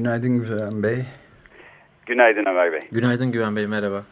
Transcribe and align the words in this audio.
Günaydın 0.00 0.40
Güven 0.40 0.82
Bey. 0.82 1.04
Günaydın 2.06 2.44
Ömer 2.44 2.72
Bey. 2.72 2.80
Günaydın 2.92 3.32
Güven 3.32 3.56
Bey, 3.56 3.66
merhaba. 3.66 4.02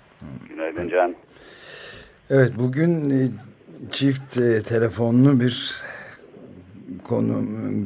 Günaydın 0.49 0.89
Can. 0.89 1.15
Evet, 2.31 2.53
bugün 2.59 3.11
e, 3.11 3.29
çift 3.91 4.39
e, 4.39 4.63
telefonlu 4.63 5.41
bir 5.41 5.75
konu, 7.05 7.45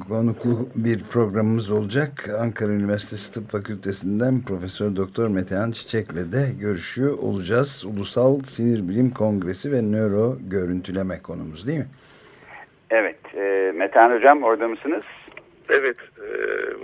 konuklu 0.08 0.68
bir 0.74 1.02
programımız 1.02 1.70
olacak. 1.70 2.10
Ankara 2.40 2.72
Üniversitesi 2.72 3.34
Tıp 3.34 3.50
Fakültesinden 3.50 4.40
Profesör 4.40 4.96
Doktor 4.96 5.28
Metehan 5.28 5.70
Çiçek'le 5.70 6.32
de 6.32 6.52
görüşüyor 6.60 7.18
olacağız. 7.18 7.84
Ulusal 7.84 8.40
Sinir 8.40 8.88
Bilim 8.88 9.10
Kongresi 9.10 9.72
ve 9.72 9.82
Nöro 9.82 10.38
Görüntüleme 10.50 11.20
konumuz 11.22 11.66
değil 11.66 11.78
mi? 11.78 11.88
Evet, 12.90 13.18
e, 13.34 13.72
Metehan 13.74 14.16
Hocam 14.16 14.42
orada 14.42 14.68
mısınız? 14.68 15.04
Evet, 15.72 15.96
e, 16.18 16.26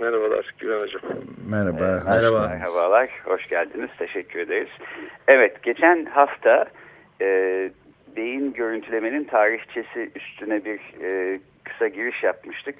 merhabalar 0.01 0.53
Güven 0.59 0.79
Hocam. 0.79 1.01
Merhaba. 1.49 1.85
E, 1.85 2.09
merhaba. 2.09 2.47
Merhabalar, 2.47 3.09
hoş 3.23 3.47
geldiniz. 3.47 3.89
Teşekkür 3.97 4.39
ederiz. 4.39 4.69
Evet, 5.27 5.63
geçen 5.63 6.05
hafta 6.05 6.65
e, 7.21 7.69
beyin 8.15 8.53
görüntülemenin 8.53 9.23
tarihçesi 9.23 10.11
üstüne 10.15 10.65
bir 10.65 10.79
e, 11.01 11.39
kısa 11.63 11.87
giriş 11.87 12.23
yapmıştık. 12.23 12.75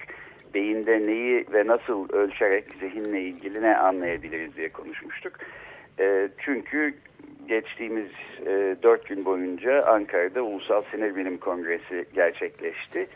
Beyinde 0.54 1.06
neyi 1.06 1.46
ve 1.52 1.66
nasıl 1.66 2.08
ölçerek 2.12 2.64
zihinle 2.80 3.20
ilgili 3.20 3.62
ne 3.62 3.76
anlayabiliriz 3.76 4.56
diye 4.56 4.68
konuşmuştuk. 4.68 5.32
E, 6.00 6.28
çünkü 6.38 6.94
geçtiğimiz 7.48 8.10
e, 8.46 8.76
dört 8.82 9.08
gün 9.08 9.24
boyunca 9.24 9.82
Ankara'da 9.82 10.42
Ulusal 10.42 10.82
Sinir 10.90 11.16
Bilim 11.16 11.38
Kongresi 11.38 12.04
gerçekleşti. 12.14 13.06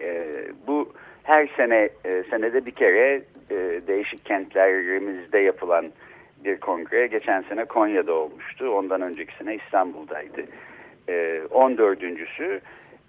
E, 0.00 0.20
bu 0.66 0.92
her 1.22 1.46
sene 1.56 1.88
e, 2.04 2.24
senede 2.30 2.66
bir 2.66 2.70
kere 2.70 3.22
e, 3.50 3.56
değişik 3.86 4.24
kentlerimizde 4.24 5.38
yapılan 5.38 5.92
bir 6.44 6.60
kongre. 6.60 7.06
Geçen 7.06 7.42
sene 7.42 7.64
Konya'da 7.64 8.12
olmuştu. 8.12 8.70
Ondan 8.70 9.02
önceki 9.02 9.36
sene 9.36 9.56
İstanbul'daydı. 9.56 10.40
E, 11.08 11.12
14.sü 11.50 12.60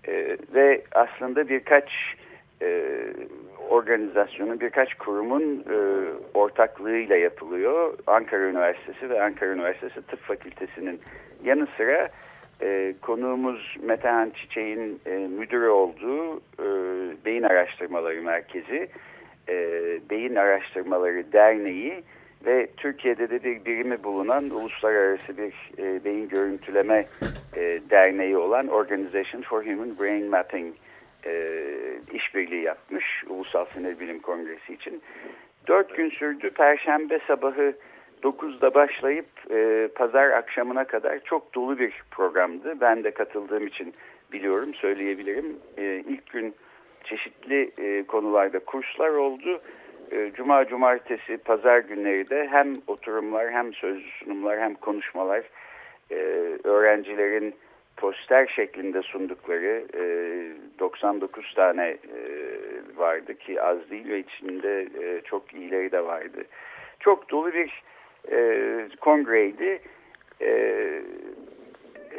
e, 0.08 0.38
ve 0.54 0.82
aslında 0.92 1.50
birkaç 1.50 1.90
e, 2.62 2.82
organizasyonun, 3.70 4.60
birkaç 4.60 4.94
kurumun 4.94 5.66
e, 5.70 5.78
ortaklığıyla 6.34 7.16
yapılıyor. 7.16 7.98
Ankara 8.08 8.44
Üniversitesi 8.44 9.10
ve 9.10 9.24
Ankara 9.24 9.50
Üniversitesi 9.50 10.02
Tıp 10.02 10.20
Fakültesi'nin 10.20 11.00
yanı 11.44 11.68
sıra 11.78 12.10
e, 12.62 12.94
konuğumuz 13.02 13.78
Metehan 13.82 14.30
Çiçek'in 14.30 15.02
e, 15.06 15.10
müdürü 15.12 15.68
olduğu 15.68 16.38
e, 16.38 16.66
Beyin 17.26 17.44
Araştırmaları 17.44 18.22
Merkezi, 18.22 18.90
e, 19.50 19.56
Beyin 20.10 20.36
Araştırmaları 20.36 21.32
Derneği 21.34 22.04
ve 22.46 22.68
Türkiye'de 22.78 23.30
de 23.30 23.44
bir 23.44 23.66
birimi 23.66 24.04
bulunan 24.04 24.50
uluslararası 24.50 25.38
bir 25.38 25.54
beyin 26.06 26.30
görüntüleme 26.30 27.06
derneği 27.90 28.38
olan 28.38 28.68
Organization 28.68 29.42
for 29.42 29.66
Human 29.66 30.00
Brain 30.00 30.30
Mapping 30.30 30.76
işbirliği 32.14 32.62
yapmış 32.62 33.24
Ulusal 33.30 33.66
Sinir 33.66 34.00
Bilim 34.00 34.20
Kongresi 34.20 34.74
için. 34.74 35.02
Dört 35.68 35.96
gün 35.98 36.10
sürdü. 36.10 36.50
Perşembe 36.50 37.20
sabahı 37.28 37.74
9'da 38.24 38.74
başlayıp 38.74 39.26
e, 39.52 39.88
pazar 39.96 40.30
akşamına 40.30 40.84
kadar 40.84 41.20
çok 41.20 41.56
dolu 41.56 41.80
bir 41.80 42.04
programdı. 42.12 42.82
Ben 42.82 43.04
de 43.04 43.12
katıldığım 43.12 43.68
için 43.68 43.94
biliyorum, 44.32 44.74
söyleyebilirim. 44.74 45.58
E, 45.78 46.04
ilk 46.08 46.30
gün 46.30 46.56
çeşitli 47.04 47.72
e, 47.78 48.04
konularda 48.04 48.60
kurslar 48.60 49.10
oldu. 49.10 49.62
E, 50.12 50.32
Cuma, 50.36 50.66
cumartesi, 50.66 51.38
pazar 51.38 51.80
günleri 51.80 52.30
de 52.30 52.48
hem 52.52 52.78
oturumlar 52.88 53.52
hem 53.52 53.74
sözlü 53.74 54.10
sunumlar 54.20 54.60
hem 54.60 54.76
konuşmalar 54.76 55.44
e, 56.12 56.16
öğrencilerin 56.64 57.56
poster 57.98 58.48
şeklinde 58.48 59.02
sundukları 59.02 59.86
e, 59.94 60.04
99 60.80 61.54
tane 61.54 61.88
e, 61.88 61.98
vardı 62.96 63.38
ki 63.38 63.62
az 63.62 63.90
değil 63.90 64.10
ve 64.10 64.20
içinde 64.20 64.82
e, 64.82 65.22
çok 65.22 65.54
iyileri 65.54 65.92
de 65.92 66.06
vardı. 66.06 66.44
Çok 67.00 67.30
dolu 67.30 67.54
bir 67.54 67.84
e, 68.32 68.88
kongreydi. 69.02 69.80
E, 70.42 71.02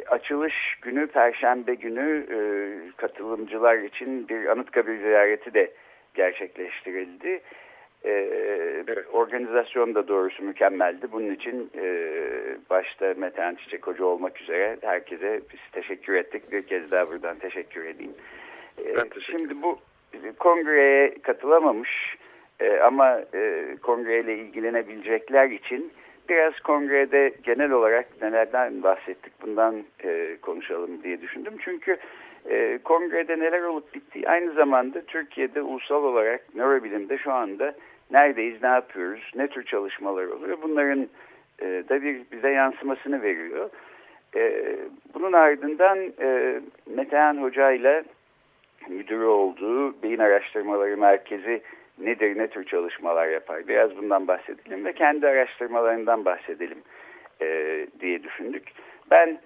açılış 0.07 0.77
günü 0.81 1.07
Perşembe 1.07 1.75
günü 1.75 2.25
e, 2.31 2.37
katılımcılar 2.97 3.77
için 3.77 4.29
bir 4.29 4.45
Anıtkabir 4.45 4.97
ziyareti 4.97 5.53
de 5.53 5.71
gerçekleştirildi. 6.13 7.41
E, 8.05 8.11
Evet. 8.87 9.05
Organizasyon 9.13 9.95
da 9.95 10.07
doğrusu 10.07 10.43
mükemmeldi. 10.43 11.11
Bunun 11.11 11.35
için 11.35 11.71
e, 11.77 11.87
başta 12.69 13.13
Metehan 13.17 13.55
Çiçek 13.55 13.87
Hoca 13.87 14.05
olmak 14.05 14.41
üzere 14.41 14.77
herkese 14.81 15.41
biz 15.53 15.59
teşekkür 15.71 16.13
ettik. 16.13 16.51
Bir 16.51 16.61
kez 16.61 16.91
daha 16.91 17.09
buradan 17.09 17.39
teşekkür 17.39 17.85
edeyim. 17.85 18.13
E, 18.77 18.83
teşekkür 18.83 19.21
Şimdi 19.21 19.61
bu 19.61 19.79
kongreye 20.39 21.15
katılamamış 21.21 22.17
e, 22.59 22.79
ama 22.79 23.21
e, 23.33 23.75
kongreyle 23.81 24.37
ilgilenebilecekler 24.37 25.49
için 25.49 25.91
biraz 26.29 26.59
kongrede 26.59 27.33
genel 27.43 27.71
olarak 27.71 28.21
nelerden 28.21 28.83
bahsettik 28.83 29.41
bundan 29.41 29.83
e, 30.03 30.37
konuşalım 30.41 31.03
diye 31.03 31.21
düşündüm. 31.21 31.53
Çünkü 31.59 31.97
e, 32.49 32.79
kongrede 32.83 33.39
neler 33.39 33.61
olup 33.61 33.93
bittiği 33.93 34.29
aynı 34.29 34.53
zamanda 34.53 35.01
Türkiye'de 35.01 35.61
ulusal 35.61 36.03
olarak 36.03 36.55
nörobilimde 36.55 37.17
şu 37.17 37.31
anda 37.31 37.75
neredeyiz, 38.11 38.63
ne 38.63 38.69
yapıyoruz, 38.69 39.31
ne 39.35 39.47
tür 39.47 39.63
çalışmalar 39.63 40.25
oluyor 40.25 40.57
bunların 40.61 41.07
e, 41.59 41.65
da 41.89 42.01
bir 42.01 42.21
bize 42.31 42.49
yansımasını 42.49 43.21
veriyor. 43.21 43.69
E, 44.35 44.75
bunun 45.13 45.33
ardından 45.33 45.99
e, 46.21 46.59
Metehan 46.95 47.37
Hoca 47.37 47.71
ile 47.71 48.03
müdürü 48.89 49.25
olduğu 49.25 50.03
Beyin 50.03 50.19
Araştırmaları 50.19 50.97
Merkezi 50.97 51.61
nedir, 51.99 52.37
ne 52.37 52.47
tür 52.47 52.63
çalışmalar 52.63 53.27
yapar? 53.27 53.67
Biraz 53.67 53.97
bundan 53.97 54.27
bahsedelim 54.27 54.85
ve 54.85 54.93
kendi 54.93 55.27
araştırmalarından 55.27 56.25
bahsedelim 56.25 56.77
e, 57.41 57.87
diye 57.99 58.23
düşündük. 58.23 58.63
Ben 59.11 59.39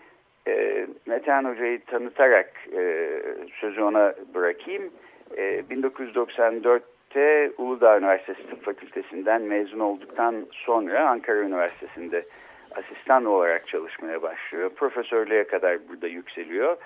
e, 0.48 0.88
Metehan 1.06 1.46
Hoca'yı 1.46 1.86
tanıtarak 1.86 2.52
e, 2.78 3.10
sözü 3.54 3.82
ona 3.82 4.14
bırakayım. 4.36 4.90
E, 5.38 5.60
1994'te 5.60 7.52
Uludağ 7.58 7.98
Üniversitesi 7.98 8.50
Tıp 8.50 8.64
Fakültesinden 8.64 9.42
mezun 9.42 9.80
olduktan 9.80 10.46
sonra 10.52 11.10
Ankara 11.10 11.40
Üniversitesi'nde 11.40 12.26
asistan 12.72 13.26
olarak 13.26 13.68
çalışmaya 13.68 14.22
başlıyor. 14.22 14.70
Profesörlüğe 14.70 15.44
kadar 15.44 15.90
burada 15.90 16.08
yükseliyor. 16.08 16.78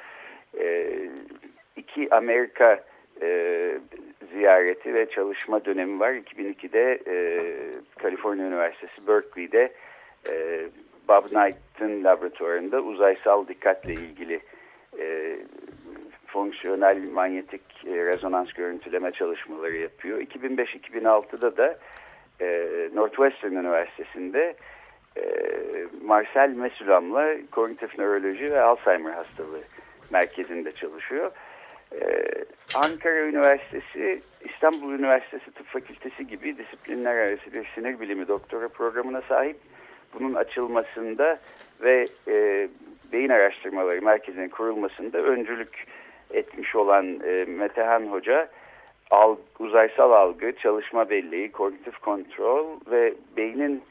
E, 0.59 0.89
iki 1.75 2.15
Amerika 2.15 2.83
e, 3.21 3.80
ziyareti 4.33 4.94
ve 4.94 5.10
çalışma 5.10 5.65
dönemi 5.65 6.00
var. 6.00 6.13
2002'de 6.13 7.00
e, 7.07 7.15
Kaliforniya 8.01 8.48
Üniversitesi 8.48 9.07
Berkeley'de 9.07 9.74
e, 10.30 10.65
Bob 11.07 11.25
Knight'ın 11.27 12.04
laboratuvarında 12.04 12.81
uzaysal 12.81 13.48
dikkatle 13.48 13.94
ilgili 13.94 14.39
e, 15.00 15.38
fonksiyonel 16.27 17.12
manyetik 17.12 17.86
e, 17.86 18.06
rezonans 18.06 18.54
görüntüleme 18.54 19.12
çalışmaları 19.12 19.77
yapıyor. 19.77 20.19
2005-2006'da 20.19 21.57
da 21.57 21.75
e, 22.42 22.69
Northwestern 22.94 23.51
Üniversitesi'nde 23.51 24.56
e, 25.18 25.24
Marcel 26.04 26.56
Mesulam'la 26.56 27.36
kognitif 27.51 28.00
nöroloji 28.00 28.51
ve 28.51 28.62
Alzheimer 28.62 29.12
hastalığı 29.12 29.62
merkezinde 30.12 30.71
çalışıyor. 30.71 31.31
Ee, 32.01 32.25
Ankara 32.75 33.19
Üniversitesi, 33.19 34.21
İstanbul 34.45 34.93
Üniversitesi 34.93 35.51
Tıp 35.51 35.67
Fakültesi 35.67 36.27
gibi 36.27 36.57
disiplinler 36.57 37.15
arası 37.15 37.53
bir 37.53 37.71
sinir 37.75 37.99
bilimi 37.99 38.27
doktora 38.27 38.67
programına 38.67 39.21
sahip. 39.21 39.57
Bunun 40.13 40.33
açılmasında 40.33 41.39
ve 41.81 42.05
e, 42.27 42.67
beyin 43.13 43.29
araştırmaları 43.29 44.01
merkezinin 44.01 44.49
kurulmasında 44.49 45.17
öncülük 45.17 45.87
etmiş 46.31 46.75
olan 46.75 47.19
e, 47.25 47.45
Metehan 47.45 48.01
Hoca 48.01 48.49
alg, 49.11 49.37
uzaysal 49.59 50.11
algı, 50.11 50.51
çalışma 50.51 51.09
belleği, 51.09 51.51
kognitif 51.51 51.97
kontrol 51.97 52.67
ve 52.91 53.13
beynin 53.37 53.83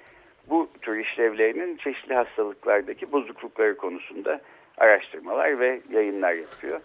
bu 0.50 0.68
tür 0.82 0.98
işlevlerinin 0.98 1.76
çeşitli 1.76 2.14
hastalıklardaki 2.14 3.12
bozuklukları 3.12 3.76
konusunda 3.76 4.40
araştırmalar 4.78 5.60
ve 5.60 5.80
yayınlar 5.90 6.32
yapıyor. 6.32 6.80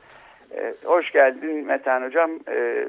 Ee, 0.56 0.74
hoş 0.84 1.12
geldin 1.12 1.66
Metan 1.66 2.04
Hocam. 2.04 2.32
Ee, 2.50 2.88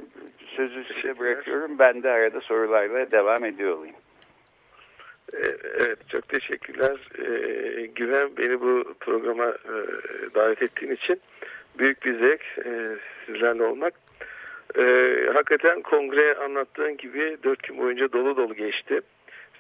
sözü 0.57 0.85
size 0.85 1.19
bırakıyorum. 1.19 1.79
Ben 1.79 2.03
de 2.03 2.11
arada 2.11 2.41
sorularla 2.41 3.11
devam 3.11 3.45
ediyor 3.45 3.77
olayım. 3.77 3.97
Ee, 5.35 5.39
evet, 5.79 5.99
çok 6.09 6.29
teşekkürler. 6.29 6.97
Ee, 7.19 7.87
Güven 7.87 8.29
beni 8.39 8.61
bu 8.61 8.95
programa 9.01 9.45
e, 9.45 9.75
davet 10.35 10.63
ettiğin 10.63 10.93
için 10.93 11.21
büyük 11.79 12.05
bir 12.05 12.19
zevk 12.19 12.43
e, 12.67 12.97
sizlerle 13.27 13.65
olmak. 13.65 13.95
Hakikaten 15.35 15.83
kongre 15.83 16.35
anlattığın 16.35 16.97
gibi 16.97 17.37
dört 17.45 17.63
gün 17.63 17.79
boyunca 17.79 18.13
dolu 18.13 18.37
dolu 18.37 18.55
geçti. 18.55 19.01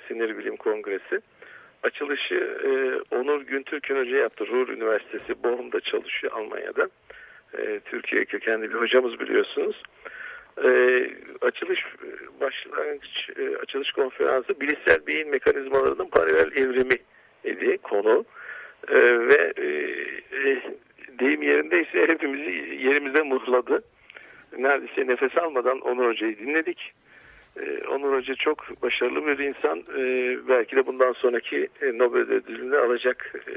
Sinir 0.08 0.38
Bilim 0.38 0.56
Kongresi. 0.56 1.20
Açılışı 1.82 2.34
e, 2.64 2.70
Onur 3.16 3.42
Güntürk'ün 3.42 3.96
Hoca 3.96 4.16
yaptı. 4.16 4.46
Ruhr 4.46 4.68
Üniversitesi 4.68 5.42
Bochum'da 5.42 5.80
çalışıyor 5.80 6.32
Almanya'da. 6.32 6.88
E, 7.58 7.80
Türkiye 7.80 8.24
kökenli 8.24 8.70
bir 8.70 8.74
hocamız 8.74 9.20
biliyorsunuz. 9.20 9.82
E, 10.64 10.68
açılış 11.40 11.84
başlangıç 12.40 13.30
e, 13.36 13.56
açılış 13.56 13.92
konferansı 13.92 14.60
bilişsel 14.60 15.06
beyin 15.06 15.30
mekanizmalarının 15.30 16.08
paralel 16.08 16.56
evrimi 16.56 16.96
idi 17.44 17.78
konu. 17.82 18.24
E, 18.88 18.96
ve 19.28 19.52
e, 19.56 19.66
e, 20.38 20.62
deyim 21.18 21.42
yerindeyse 21.42 22.08
hepimizi 22.08 22.50
yerimize 22.86 23.22
mıhladı. 23.22 23.82
Neredeyse 24.58 25.06
nefes 25.06 25.38
almadan 25.38 25.80
Onur 25.80 26.06
Hoca'yı 26.06 26.38
dinledik. 26.38 26.94
Ee, 27.60 27.86
Onur 27.88 28.16
Hoca 28.16 28.34
çok 28.34 28.82
başarılı 28.82 29.26
bir 29.26 29.38
insan. 29.38 29.78
Ee, 29.78 30.38
belki 30.48 30.76
de 30.76 30.86
bundan 30.86 31.12
sonraki 31.12 31.68
e, 31.82 31.98
Nobel 31.98 32.20
ödülünü 32.20 32.76
alacak 32.76 33.32
e, 33.46 33.52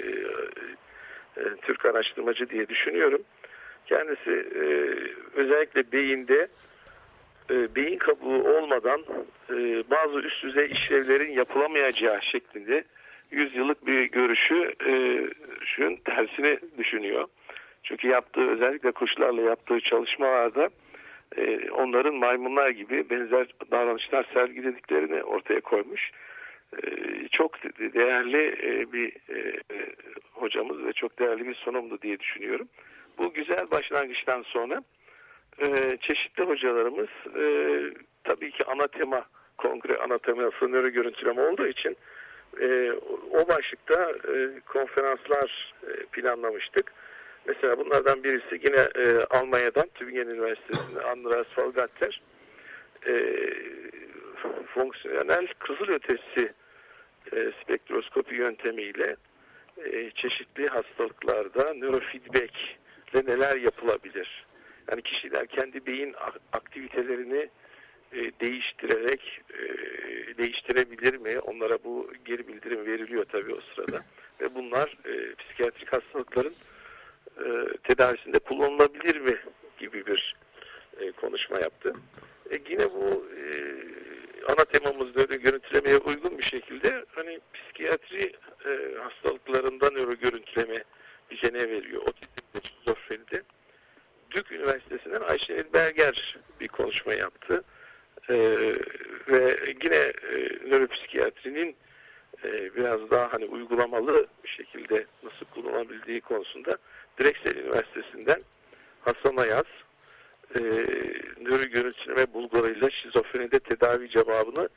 e, 1.42 1.44
Türk 1.62 1.86
araştırmacı 1.86 2.50
diye 2.50 2.68
düşünüyorum. 2.70 3.22
Kendisi 3.86 4.32
özellikle 5.36 5.92
beyinde 5.92 6.48
beyin 7.50 7.98
kabuğu 7.98 8.58
olmadan 8.58 9.02
bazı 9.92 10.20
üst 10.20 10.44
düzey 10.44 10.66
işlevlerin 10.66 11.32
yapılamayacağı 11.32 12.22
şeklinde 12.22 12.84
yüzyıllık 13.32 13.88
bir 13.88 14.04
görüşü 14.04 14.74
şunun 15.66 15.96
tersini 15.96 16.60
düşünüyor. 16.78 17.28
Çünkü 17.84 18.08
yaptığı 18.08 18.50
özellikle 18.52 18.92
kuşlarla 18.92 19.42
yaptığı 19.42 19.80
çalışmalarda 19.80 20.70
e, 21.38 21.72
onların 21.72 22.16
maymunlar 22.16 22.70
gibi 22.70 23.10
benzer 23.10 23.48
davranışlar 23.72 24.26
sergilediklerini 24.34 25.24
ortaya 25.24 25.62
koymuş. 25.62 26.12
E, 26.84 26.88
çok 27.32 27.64
değerli 27.94 28.48
e, 28.64 28.94
bir 28.94 29.08
e, 29.08 29.62
hocamız 30.32 30.86
ve 30.86 30.94
çok 30.94 31.20
değerli 31.20 31.48
bir 31.48 31.56
sunumdu 31.56 32.02
diye 32.02 32.20
düşünüyorum. 32.20 32.68
Bu 33.18 33.34
güzel 33.34 33.72
başlangıçtan 33.72 34.42
sonra 34.42 34.84
e, 35.60 35.98
çeşitli 36.02 36.44
hocalarımız 36.44 37.10
e, 37.38 37.46
tabii 38.24 38.52
ki 38.52 38.66
ana 38.66 38.88
tema 38.88 39.26
kongre 39.58 39.98
ana 39.98 40.18
teması 40.18 40.72
nöro 40.72 40.90
görüntüleme 40.90 41.42
olduğu 41.42 41.68
için 41.68 41.98
e, 42.62 42.92
o 43.32 43.48
başlıkta 43.50 44.12
e, 44.12 44.60
konferanslar 44.60 45.74
e, 45.88 46.06
planlamıştık. 46.06 46.94
Mesela 47.46 47.78
bunlardan 47.78 48.24
birisi 48.24 48.62
yine 48.64 49.06
e, 49.06 49.26
Almanya'dan 49.30 49.88
Tübingen 49.94 50.28
Üniversitesi'nde 50.28 51.02
Andreas 51.02 51.48
Falgatter 51.48 52.22
e, 53.08 53.14
fonksiyonel 54.74 55.48
kızılötesi 55.60 56.54
e, 57.34 57.52
spektroskopi 57.64 58.36
yöntemiyle 58.36 59.16
e, 59.86 60.12
çeşitli 60.12 60.68
hastalıklarda 60.68 61.74
nörofeedback 61.74 62.54
ile 63.14 63.26
neler 63.26 63.58
yapılabilir? 63.58 64.46
Yani 64.92 65.02
kişiler 65.02 65.48
kendi 65.48 65.86
beyin 65.86 66.16
aktivitelerini 66.54 67.50
e, 68.14 68.32
değiştirerek 68.40 69.42
e, 69.54 69.58
değiştirebilir 70.38 71.18
mi? 71.18 71.40
Onlara 71.40 71.84
bu 71.84 72.12
geri 72.26 72.48
bildirim 72.48 72.86
veriliyor 72.86 73.26
tabii 73.26 73.56
o 73.56 73.62
sırada. 73.76 74.02
Ve 74.42 74.56
bunlar 74.56 74.98
e, 75.06 75.36
psikiyatrik 75.36 75.94
hastalıkların 75.94 76.54
e, 77.38 77.78
tedavisinde 77.84 78.40
kullanılabilir 78.40 79.20
mi 79.20 79.38
gibi 79.80 80.06
bir 80.06 80.36
e, 81.00 81.12
konuşma 81.12 81.60
yaptı. 81.60 81.94
E, 82.52 82.58
yine 82.70 82.86
bu 82.94 83.28
e, 83.38 83.44
ana 84.52 84.66
temamızda 84.66 85.30
da 85.30 85.36
görüntülemeye 85.36 85.98
uygun 85.98 86.38
bir 86.38 86.44
şekilde 86.44 87.06
hani 87.12 87.40
psikiyatri 87.54 88.32
e, 88.66 88.96
hastalıklarında 89.00 89.90
nöro 89.90 90.14
görüntüleme 90.14 90.84
bize 91.32 91.54
ne 91.54 91.70
veriyor? 91.70 92.02
Otizmde, 92.56 92.78
şizofrenide. 92.80 93.44
Dük 94.32 94.52
Üniversitesi'nden 94.52 95.22
Ayşe 95.22 95.54
Elberger 95.54 96.38
bir 96.60 96.68
konuşma 96.68 97.14
yaptı. 97.14 97.64
E, 98.30 98.36
ve 99.28 99.58
yine 99.84 99.96
e, 99.96 100.70
nöropsikiyatrinin 100.70 101.76
e, 102.44 102.76
biraz 102.76 103.12
daha 103.12 103.34
hani 103.34 103.46
uygulamalı 103.46 104.28
bir 104.44 104.50
şekilde 104.50 105.06
nasıl 105.24 105.46
kullanabildiği 105.46 106.22
konusunda 106.22 106.78
Drexel 107.22 107.56
Üniversitesi'nden 107.56 108.42
Hasan 109.02 109.38
Ayaz 109.38 109.66
e, 110.56 110.60
nöro 111.42 111.64
görüntüleme 111.64 112.34
bulgularıyla 112.34 112.90
şizofrenide 112.90 113.60
tedavi 113.60 114.10
cevabını 114.10 114.70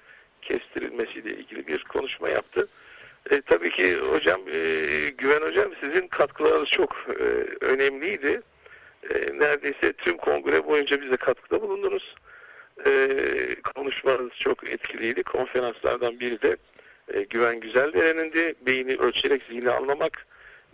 kestirilmesiyle 0.43 1.37
ilgili 1.37 1.67
bir 1.67 1.85
konuşma 1.85 2.29
yaptı. 2.29 2.69
E, 3.31 3.41
tabii 3.41 3.71
ki 3.71 3.97
hocam, 3.97 4.41
e, 4.53 4.59
Güven 5.19 5.41
hocam 5.41 5.71
sizin 5.81 6.09
katkılarınız 6.09 6.69
çok 6.69 7.07
e, 7.09 7.23
önemliydi. 7.65 8.41
E, 9.11 9.15
neredeyse 9.39 9.93
tüm 9.93 10.17
kongre 10.17 10.67
boyunca 10.67 11.03
bize 11.03 11.17
katkıda 11.17 11.63
bulundunuz. 11.63 12.15
E, 12.87 13.09
konuşmanız 13.75 14.33
çok 14.39 14.69
etkiliydi. 14.69 15.23
Konferanslardan 15.23 16.21
biri 16.21 16.43
de 16.43 16.57
e, 17.15 17.23
Güven 17.23 17.61
Güzel 17.61 17.95
verenindi. 17.95 18.55
Beyni 18.67 18.97
ölçerek 18.97 19.43
zihni 19.43 19.71
anlamak 19.71 20.27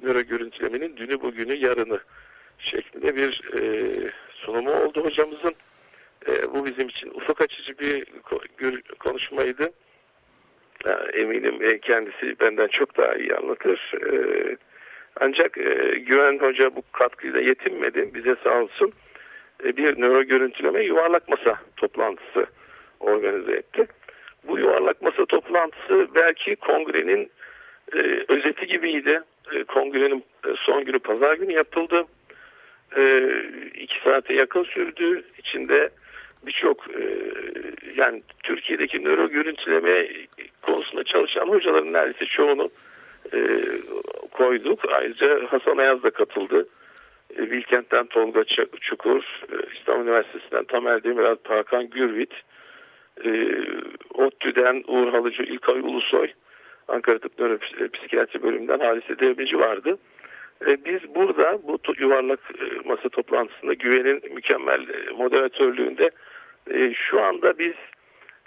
nöro 0.03 0.21
görüntülemenin 0.21 0.97
dünü 0.97 1.21
bugünü 1.21 1.55
yarını 1.55 2.01
şeklinde 2.59 3.17
bir 3.17 3.43
e, 3.55 3.63
sunumu 4.35 4.73
oldu 4.73 5.05
hocamızın. 5.05 5.55
E, 6.29 6.55
bu 6.55 6.67
bizim 6.67 6.89
için 6.89 7.11
ufak 7.11 7.41
açıcı 7.41 7.79
bir 7.79 8.07
konuşmaydı. 8.99 9.73
Eminim 11.13 11.63
e, 11.63 11.79
kendisi 11.79 12.41
benden 12.41 12.67
çok 12.67 12.97
daha 12.97 13.15
iyi 13.15 13.35
anlatır. 13.35 13.93
E, 13.95 14.57
ancak 15.21 15.59
e, 15.59 15.99
Güven 15.99 16.39
Hoca 16.39 16.77
bu 16.77 16.83
katkıyla 16.93 17.41
yetinmedi. 17.41 18.15
Bize 18.15 18.37
sağ 18.45 18.63
olsun 18.63 18.93
bir 19.65 20.01
nöro 20.01 20.23
görüntüleme 20.23 20.85
yuvarlak 20.85 21.29
masa 21.29 21.59
toplantısı 21.77 22.47
organize 23.01 23.53
etti. 23.53 23.87
Bu 24.45 24.59
yuvarlak 24.59 25.03
masa 25.03 25.27
toplantısı 25.27 26.09
belki 26.15 26.57
kongrenin 26.57 27.31
özeti 28.29 28.67
gibiydi. 28.67 29.21
Kongrenin 29.69 30.25
son 30.57 30.85
günü 30.85 30.99
pazar 30.99 31.35
günü 31.35 31.53
yapıldı. 31.53 32.05
E, 32.97 33.31
iki 33.75 34.01
saate 34.05 34.35
yakın 34.35 34.65
sürdü. 34.65 35.25
İçinde 35.39 35.91
birçok 36.47 36.87
yani 37.97 38.23
Türkiye'deki 38.43 39.05
nöro 39.05 39.29
görüntüleme 39.29 40.09
konusunda 40.73 41.05
çalışan 41.05 41.49
hocaların 41.49 41.93
neredeyse 41.93 42.27
çoğunu 42.27 42.71
e, 43.33 43.39
koyduk. 44.31 44.81
Ayrıca 44.93 45.41
Hasan 45.49 45.77
Ayaz 45.77 46.03
da 46.03 46.11
katıldı. 46.11 46.69
E, 47.39 47.51
Bilkent'ten 47.51 48.07
Tolga 48.07 48.45
Çukur, 48.81 49.23
e, 49.53 49.55
İstanbul 49.79 50.05
Üniversitesi'nden 50.05 50.65
Tamer 50.65 51.05
Demiral, 51.05 51.37
Hakan 51.49 51.91
Gürvit, 51.91 52.33
e, 53.25 53.31
ODTÜ'den 54.15 54.85
Uğur 54.87 55.13
Halıcı, 55.13 55.43
İlkay 55.43 55.81
Ulusoy, 55.81 56.29
Ankara 56.89 57.19
Tıp 57.19 57.39
Nöropsikiyatri 57.39 58.43
bölümünden 58.43 58.81
Halise 58.81 59.19
Devrici 59.19 59.59
vardı. 59.59 59.99
E, 60.67 60.85
biz 60.85 61.15
burada 61.15 61.59
bu 61.63 61.79
yuvarlak 61.99 62.41
e, 62.61 62.89
masa 62.89 63.09
toplantısında 63.09 63.75
güvenin 63.75 64.35
mükemmel 64.35 64.81
e, 64.89 65.11
moderatörlüğünde 65.11 66.11
e, 66.71 66.95
şu 66.95 67.23
anda 67.23 67.59
biz 67.59 67.75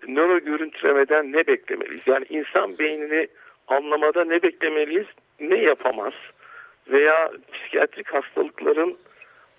nöro 0.08 0.40
görüntülemeden 0.40 1.32
ne 1.32 1.48
beklemeliyiz? 1.48 2.02
Yani 2.06 2.26
insan 2.30 2.78
beynini 2.80 3.28
anlamada 3.68 4.26
ne 4.26 4.42
beklemeliyiz, 4.42 5.08
ne 5.40 5.58
yapamaz? 5.58 6.14
Veya 6.88 7.32
psikiyatrik 7.54 8.14
hastalıkların 8.14 8.98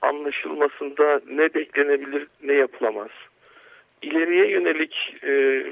anlaşılmasında 0.02 1.20
ne 1.30 1.54
beklenebilir, 1.54 2.26
ne 2.42 2.52
yapılamaz? 2.52 3.10
İleriye 4.02 4.46
yönelik 4.50 5.16
e, 5.22 5.64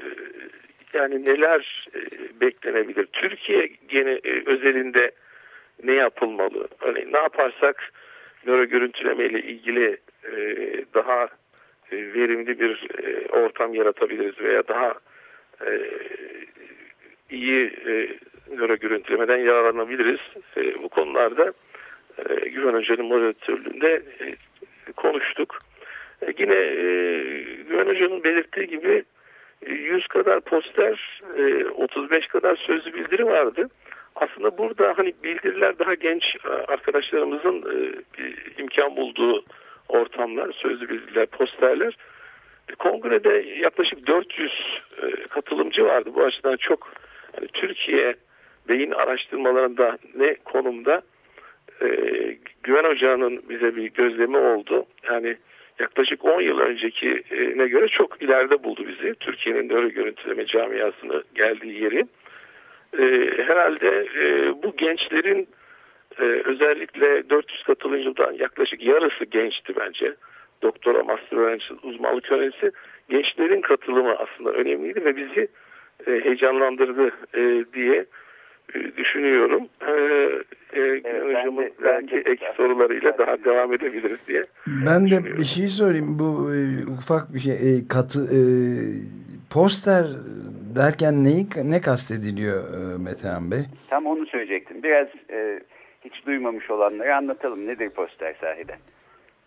yani 0.93 1.25
neler 1.25 1.87
e, 1.95 1.99
beklenebilir? 2.41 3.05
Türkiye 3.05 3.69
gene 3.87 4.19
e, 4.23 4.43
özelinde 4.45 5.11
ne 5.83 5.93
yapılmalı? 5.93 6.67
Hani 6.77 7.13
ne 7.13 7.17
yaparsak 7.17 7.91
nöro 8.45 8.65
görüntüleme 8.65 9.25
ile 9.25 9.41
ilgili 9.41 9.97
e, 10.31 10.35
daha 10.93 11.27
verimli 12.13 12.59
bir 12.59 12.87
e, 13.03 13.27
ortam 13.27 13.73
yaratabiliriz 13.73 14.39
veya 14.39 14.67
daha 14.67 14.93
e, 15.65 15.71
iyi 17.29 17.73
e, 17.87 18.09
nöro 18.55 18.75
görüntülemeden 18.75 19.37
yararlanabiliriz. 19.37 20.19
E, 20.57 20.83
bu 20.83 20.89
konularda 20.89 21.53
e, 22.17 22.49
Güven 22.49 22.73
Hoca'nın 22.73 23.05
moderatörlüğünde 23.05 24.01
e, 24.21 24.35
konuştuk. 24.91 25.57
E, 26.21 26.33
yine 26.37 26.55
e, 26.55 26.85
Güven 27.69 27.87
Hoca'nın 27.87 28.23
belirttiği 28.23 28.67
gibi 28.67 29.03
100 29.67 30.07
kadar 30.07 30.41
poster, 30.41 31.21
35 31.75 32.27
kadar 32.27 32.55
sözlü 32.55 32.93
bildiri 32.93 33.25
vardı. 33.25 33.69
Aslında 34.15 34.57
burada 34.57 34.93
hani 34.97 35.13
bildiriler 35.23 35.79
daha 35.79 35.93
genç 35.93 36.23
arkadaşlarımızın 36.67 37.63
imkan 38.57 38.95
bulduğu 38.95 39.43
ortamlar, 39.93 40.51
sözlü 40.51 40.89
bildiriler, 40.89 41.25
posterler. 41.25 41.97
Kongrede 42.79 43.45
yaklaşık 43.59 44.07
400 44.07 44.51
katılımcı 45.29 45.85
vardı. 45.85 46.09
Bu 46.15 46.23
açıdan 46.23 46.57
çok 46.57 46.93
yani 47.37 47.47
Türkiye 47.47 48.15
beyin 48.69 48.91
araştırmalarında 48.91 49.97
ne 50.15 50.35
konumda 50.35 51.01
e, 51.81 51.87
Güven 52.63 52.83
Hoca'nın 52.83 53.43
bize 53.49 53.75
bir 53.75 53.93
gözlemi 53.93 54.37
oldu. 54.37 54.85
Yani 55.03 55.37
yaklaşık 55.79 56.25
10 56.25 56.41
yıl 56.41 56.59
önceki 56.59 57.23
ne 57.55 57.67
göre 57.67 57.87
çok 57.87 58.21
ileride 58.21 58.63
buldu 58.63 58.85
bizi. 58.87 59.15
Türkiye'nin 59.15 59.69
nöro 59.69 59.89
görüntüleme 59.89 60.45
camiasını 60.45 61.23
geldiği 61.35 61.83
yeri. 61.83 62.05
E, 62.99 63.03
herhalde 63.43 64.07
e, 64.15 64.53
bu 64.63 64.77
gençlerin 64.77 65.47
e, 66.19 66.23
özellikle 66.23 67.29
400 67.29 67.63
katılımcıdan 67.63 68.31
yaklaşık 68.31 68.83
yarısı 68.83 69.25
gençti 69.25 69.73
bence. 69.79 70.15
Doktora, 70.61 71.03
master 71.03 71.37
öğrencisi, 71.37 71.73
uzmanlık 71.83 72.31
öğrencisi. 72.31 72.71
Gençlerin 73.09 73.61
katılımı 73.61 74.15
aslında 74.15 74.51
önemliydi 74.51 75.05
ve 75.05 75.15
bizi 75.15 75.47
e, 76.07 76.11
heyecanlandırdı 76.11 77.11
e, 77.33 77.65
diye 77.73 78.05
e, 78.75 78.97
düşünüyorum. 78.97 79.67
E, 79.81 79.91
e, 79.91 80.81
evet, 80.81 81.25
hocamın 81.25 81.63
de, 81.63 81.71
belki 81.83 82.15
de, 82.15 82.31
ek 82.31 82.45
sorularıyla 82.57 83.17
daha 83.17 83.43
devam 83.43 83.73
edebiliriz 83.73 84.19
diye. 84.27 84.43
Ben 84.67 85.09
de 85.09 85.37
bir 85.37 85.43
şey 85.43 85.67
sorayım. 85.67 86.19
Bu 86.19 86.53
e, 86.55 86.59
ufak 86.97 87.33
bir 87.33 87.39
şey. 87.39 87.53
E, 87.53 87.87
katı 87.89 88.19
e, 88.19 88.41
poster 89.53 90.05
derken 90.75 91.23
neyi 91.23 91.45
ne 91.63 91.81
kastediliyor 91.81 92.63
e, 92.73 93.03
Metehan 93.03 93.51
Bey? 93.51 93.59
Tam 93.89 94.05
onu 94.05 94.25
söyleyecektim. 94.25 94.83
Biraz 94.83 95.07
e, 95.29 95.59
hiç 96.13 96.25
duymamış 96.25 96.69
olanları 96.71 97.15
anlatalım. 97.15 97.67
Nedir 97.67 97.89
poster 97.89 98.35
sahiden? 98.41 98.79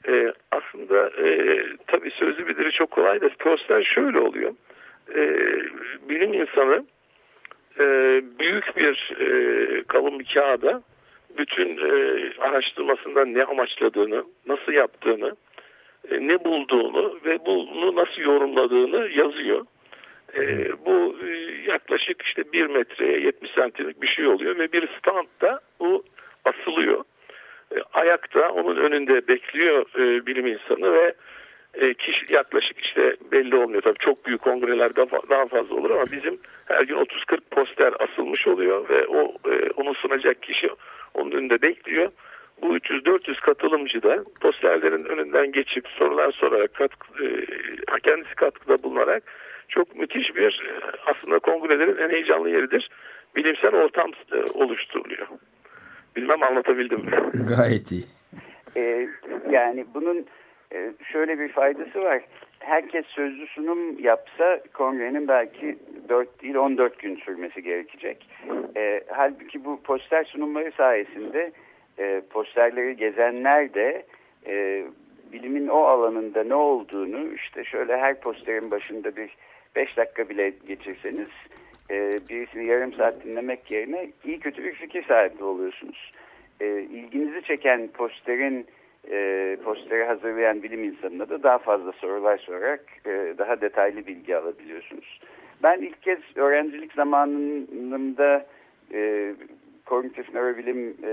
E, 0.08 0.32
aslında 0.50 1.08
e, 1.08 1.62
tabii 1.86 2.10
sözlü 2.10 2.48
bildiri 2.48 2.72
çok 2.72 2.90
kolay 2.90 3.20
da 3.20 3.28
poster 3.38 3.82
şöyle 3.82 4.18
oluyor. 4.18 4.54
E, 5.14 5.22
bilim 6.08 6.34
insanı 6.34 6.84
e, 7.80 7.84
büyük 8.38 8.76
bir 8.76 9.16
e, 9.20 9.82
kalın 9.82 10.18
bir 10.18 10.34
kağıda 10.34 10.82
bütün 11.38 11.76
e, 11.76 12.30
araştırmasında 12.38 13.24
ne 13.24 13.44
amaçladığını, 13.44 14.24
nasıl 14.46 14.72
yaptığını, 14.72 15.36
e, 16.10 16.28
ne 16.28 16.44
bulduğunu 16.44 17.18
ve 17.24 17.46
bunu 17.46 17.96
nasıl 17.96 18.20
yorumladığını 18.22 19.08
yazıyor. 19.08 19.66
E, 20.36 20.68
bu 20.86 21.16
e, 21.26 21.30
yaklaşık 21.70 22.22
işte 22.22 22.52
bir 22.52 22.66
metreye 22.66 23.20
70 23.20 23.50
santimlik 23.50 24.02
bir 24.02 24.08
şey 24.08 24.26
oluyor 24.26 24.58
ve 24.58 24.72
bir 24.72 24.88
standta 24.98 25.60
bu 25.80 26.04
asılıyor. 26.46 27.04
E, 27.76 27.76
ayakta 27.92 28.50
onun 28.50 28.76
önünde 28.76 29.28
bekliyor 29.28 29.86
e, 29.98 30.26
bilim 30.26 30.46
insanı 30.46 30.92
ve 30.92 31.14
e, 31.74 31.94
kişi 31.94 32.34
yaklaşık 32.34 32.80
işte 32.80 33.16
belli 33.32 33.56
olmuyor. 33.56 33.82
Tabii 33.82 33.98
çok 33.98 34.26
büyük 34.26 34.42
kongrelerde 34.42 35.06
daha 35.30 35.46
fazla 35.46 35.74
olur 35.74 35.90
ama 35.90 36.04
bizim 36.12 36.38
her 36.66 36.82
gün 36.82 36.96
30-40 36.96 37.40
poster 37.50 37.94
asılmış 37.98 38.46
oluyor 38.46 38.88
ve 38.88 39.06
o 39.06 39.34
e, 39.50 39.70
onu 39.76 39.94
sunacak 39.94 40.42
kişi 40.42 40.70
onun 41.14 41.30
önünde 41.30 41.62
bekliyor. 41.62 42.10
Bu 42.62 42.76
300-400 42.76 43.40
katılımcı 43.40 44.02
da 44.02 44.24
posterlerin 44.40 45.04
önünden 45.04 45.52
geçip 45.52 45.88
sorular 45.88 46.32
sorarak 46.32 46.74
katkı, 46.74 47.24
e, 47.24 48.00
kendisi 48.02 48.34
katkıda 48.34 48.82
bulunarak 48.82 49.22
çok 49.68 49.96
müthiş 49.96 50.36
bir 50.36 50.66
e, 50.68 50.80
aslında 51.06 51.38
kongrelerin 51.38 51.96
en 51.96 52.10
heyecanlı 52.10 52.50
yeridir. 52.50 52.90
Bilimsel 53.36 53.74
ortam 53.74 54.10
e, 54.32 54.36
oluşturuluyor. 54.36 55.25
Anlatabildim 56.46 56.98
mi? 56.98 57.10
Gayet 57.56 57.92
iyi. 57.92 58.04
Ee, 58.76 59.08
yani 59.50 59.84
bunun 59.94 60.26
e, 60.72 60.92
şöyle 61.12 61.38
bir 61.38 61.48
faydası 61.48 62.02
var. 62.02 62.22
Herkes 62.58 63.06
sözlü 63.06 63.46
sunum 63.46 63.98
yapsa 64.00 64.60
kongrenin 64.72 65.28
belki 65.28 65.78
4 66.08 66.42
değil 66.42 66.54
14 66.54 66.98
gün 66.98 67.16
sürmesi 67.16 67.62
gerekecek. 67.62 68.28
E, 68.76 69.02
halbuki 69.08 69.64
bu 69.64 69.82
poster 69.82 70.24
sunumları 70.24 70.72
sayesinde 70.72 71.52
e, 71.98 72.22
posterleri 72.30 72.96
gezenler 72.96 73.74
de 73.74 74.06
e, 74.46 74.84
bilimin 75.32 75.68
o 75.68 75.78
alanında 75.78 76.44
ne 76.44 76.54
olduğunu 76.54 77.34
işte 77.34 77.64
şöyle 77.64 77.96
her 77.96 78.20
posterin 78.20 78.70
başında 78.70 79.16
bir 79.16 79.36
5 79.76 79.96
dakika 79.96 80.28
bile 80.28 80.52
geçirseniz 80.66 81.28
e, 81.90 82.10
birisini 82.30 82.66
yarım 82.66 82.92
saat 82.92 83.24
dinlemek 83.24 83.70
yerine 83.70 84.10
iyi 84.24 84.40
kötü 84.40 84.64
bir 84.64 84.72
fikir 84.72 85.04
sahibi 85.04 85.44
oluyorsunuz. 85.44 86.12
E, 86.60 86.66
ilginizi 86.80 87.42
çeken 87.42 87.88
posterin 87.88 88.66
e, 89.10 89.56
posteri 89.64 90.04
hazırlayan 90.04 90.62
bilim 90.62 90.84
insanına 90.84 91.28
da 91.28 91.42
daha 91.42 91.58
fazla 91.58 91.92
sorular 91.92 92.38
sorarak 92.38 92.84
e, 93.06 93.34
daha 93.38 93.60
detaylı 93.60 94.06
bilgi 94.06 94.36
alabiliyorsunuz. 94.36 95.20
Ben 95.62 95.78
ilk 95.78 96.02
kez 96.02 96.18
öğrencilik 96.36 96.92
zamanında 96.92 98.46
e, 98.92 99.32
Kognitif 99.86 100.34
Nörobilim 100.34 100.96
e, 101.02 101.08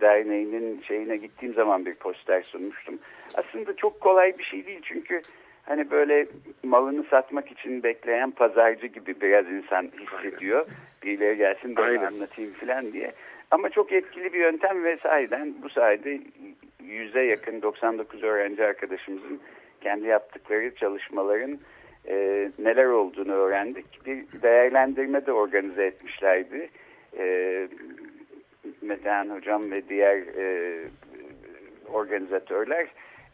Derneği'nin 0.00 0.80
şeyine 0.80 1.16
gittiğim 1.16 1.54
zaman 1.54 1.86
bir 1.86 1.94
poster 1.94 2.42
sunmuştum. 2.42 2.98
Aslında 3.34 3.76
çok 3.76 4.00
kolay 4.00 4.38
bir 4.38 4.44
şey 4.44 4.66
değil 4.66 4.80
çünkü 4.82 5.22
hani 5.62 5.90
böyle 5.90 6.26
malını 6.62 7.04
satmak 7.10 7.52
için 7.52 7.82
bekleyen 7.82 8.30
pazarcı 8.30 8.86
gibi 8.86 9.20
biraz 9.20 9.46
insan 9.46 9.90
hissediyor. 10.00 10.66
Birileri 11.02 11.36
gelsin 11.36 11.76
de 11.76 12.06
anlatayım 12.06 12.52
falan 12.52 12.92
diye. 12.92 13.12
Ama 13.50 13.70
çok 13.70 13.92
etkili 13.92 14.32
bir 14.32 14.40
yöntem 14.40 14.84
ve 14.84 14.96
sahiden 14.96 15.54
bu 15.62 15.70
sayede 15.70 16.20
yüze 16.84 17.22
yakın 17.22 17.62
99 17.62 18.22
öğrenci 18.22 18.64
arkadaşımızın 18.64 19.40
kendi 19.80 20.06
yaptıkları 20.06 20.74
çalışmaların 20.74 21.58
e, 22.08 22.50
neler 22.58 22.84
olduğunu 22.84 23.32
öğrendik. 23.32 24.06
Bir 24.06 24.42
değerlendirme 24.42 25.26
de 25.26 25.32
organize 25.32 25.84
etmişlerdi. 25.84 26.70
E, 27.18 27.68
Metehan 28.82 29.30
Hocam 29.30 29.70
ve 29.70 29.88
diğer 29.88 30.16
e, 30.16 30.76
organizatörler 31.92 32.86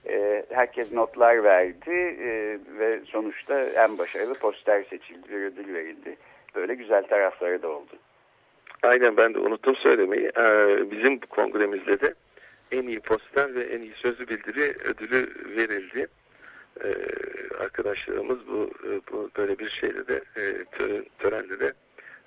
e, 0.08 0.44
herkes 0.50 0.92
notlar 0.92 1.44
verdi 1.44 2.16
e, 2.20 2.58
ve 2.78 3.00
sonuçta 3.04 3.60
en 3.60 3.98
başarılı 3.98 4.34
poster 4.34 4.82
seçildi, 4.82 5.28
bir 5.28 5.42
ödül 5.42 5.74
verildi. 5.74 6.16
Böyle 6.54 6.74
güzel 6.74 7.02
tarafları 7.02 7.62
da 7.62 7.68
oldu. 7.68 7.96
Aynen 8.84 9.16
ben 9.16 9.34
de 9.34 9.38
unuttum 9.38 9.76
söylemeyi. 9.76 10.30
Ee, 10.38 10.90
bizim 10.90 11.18
kongremizde 11.18 12.00
de 12.00 12.14
en 12.72 12.82
iyi 12.82 13.00
poster 13.00 13.54
ve 13.54 13.62
en 13.62 13.82
iyi 13.82 13.92
sözlü 13.92 14.28
bildiri 14.28 14.74
ödülü 14.84 15.28
verildi. 15.56 16.06
Ee, 16.84 16.88
arkadaşlarımız 17.60 18.48
bu, 18.48 18.70
bu 19.12 19.30
böyle 19.36 19.58
bir 19.58 19.68
şeyde 19.68 20.08
de 20.08 20.22
e, 20.36 20.64
tören, 20.64 21.04
törende 21.18 21.60
de 21.60 21.72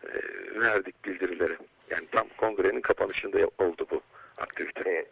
e, 0.04 0.20
verdik 0.60 1.06
bildirileri. 1.06 1.54
Yani 1.90 2.08
tam 2.12 2.28
kongrenin 2.38 2.82
kapanışında 2.82 3.38
oldu 3.58 3.86
bu 3.92 4.02
aktivite. 4.38 4.82
Evet. 4.86 5.08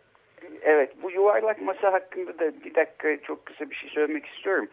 Evet 0.62 0.92
bu 1.04 1.12
yuvarlak 1.12 1.62
masa 1.62 1.94
hakkında 1.94 2.40
da 2.40 2.64
bir 2.64 2.76
dakika 2.76 3.22
çok 3.22 3.46
kısa 3.46 3.70
bir 3.70 3.76
şey 3.76 3.90
söylemek 3.90 4.26
istiyorum. 4.26 4.68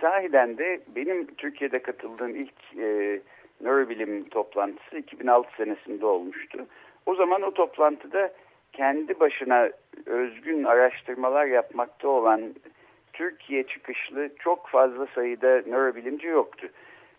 Sahiden 0.00 0.58
de 0.58 0.80
benim 0.96 1.34
Türkiye'de 1.34 1.82
katıldığım 1.82 2.36
ilk 2.36 2.78
e, 2.78 3.20
nörobilim 3.60 4.28
toplantısı 4.28 4.98
2006 4.98 5.48
senesinde 5.56 6.06
olmuştu. 6.06 6.66
O 7.06 7.14
zaman 7.14 7.42
o 7.42 7.50
toplantıda 7.50 8.32
kendi 8.72 9.20
başına 9.20 9.70
özgün 10.06 10.64
araştırmalar 10.64 11.46
yapmakta 11.46 12.08
olan 12.08 12.54
Türkiye 13.12 13.62
çıkışlı 13.62 14.30
çok 14.38 14.68
fazla 14.68 15.06
sayıda 15.06 15.62
nörobilimci 15.66 16.26
yoktu. 16.26 16.68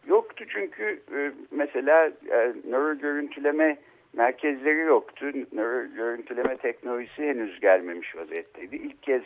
Yoktu 0.08 0.46
çünkü 0.50 1.02
e, 1.16 1.32
mesela 1.52 2.12
e, 2.32 2.54
nöro 2.70 2.98
görüntüleme 2.98 3.78
merkezleri 4.14 4.80
yoktu. 4.80 5.26
Nöro 5.52 5.96
görüntüleme 5.96 6.58
teknolojisi 6.58 7.24
henüz 7.24 7.60
gelmemiş 7.60 8.16
vaziyetteydi. 8.16 8.76
İlk 8.76 9.04
kez 9.04 9.24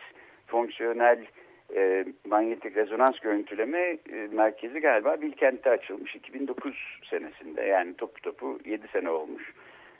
fonksiyonel 0.48 1.26
e, 1.76 2.06
manyetik 2.28 2.78
rezonans 2.78 3.20
görüntüleme 3.20 3.80
e, 3.80 4.28
merkezi 4.32 4.80
galiba 4.80 5.22
Bilkent'te 5.22 5.70
açılmış 5.70 6.16
2009 6.16 7.00
senesinde 7.10 7.62
yani 7.62 7.94
topu 7.94 8.22
topu 8.22 8.60
7 8.66 8.88
sene 8.88 9.10
olmuş. 9.10 9.54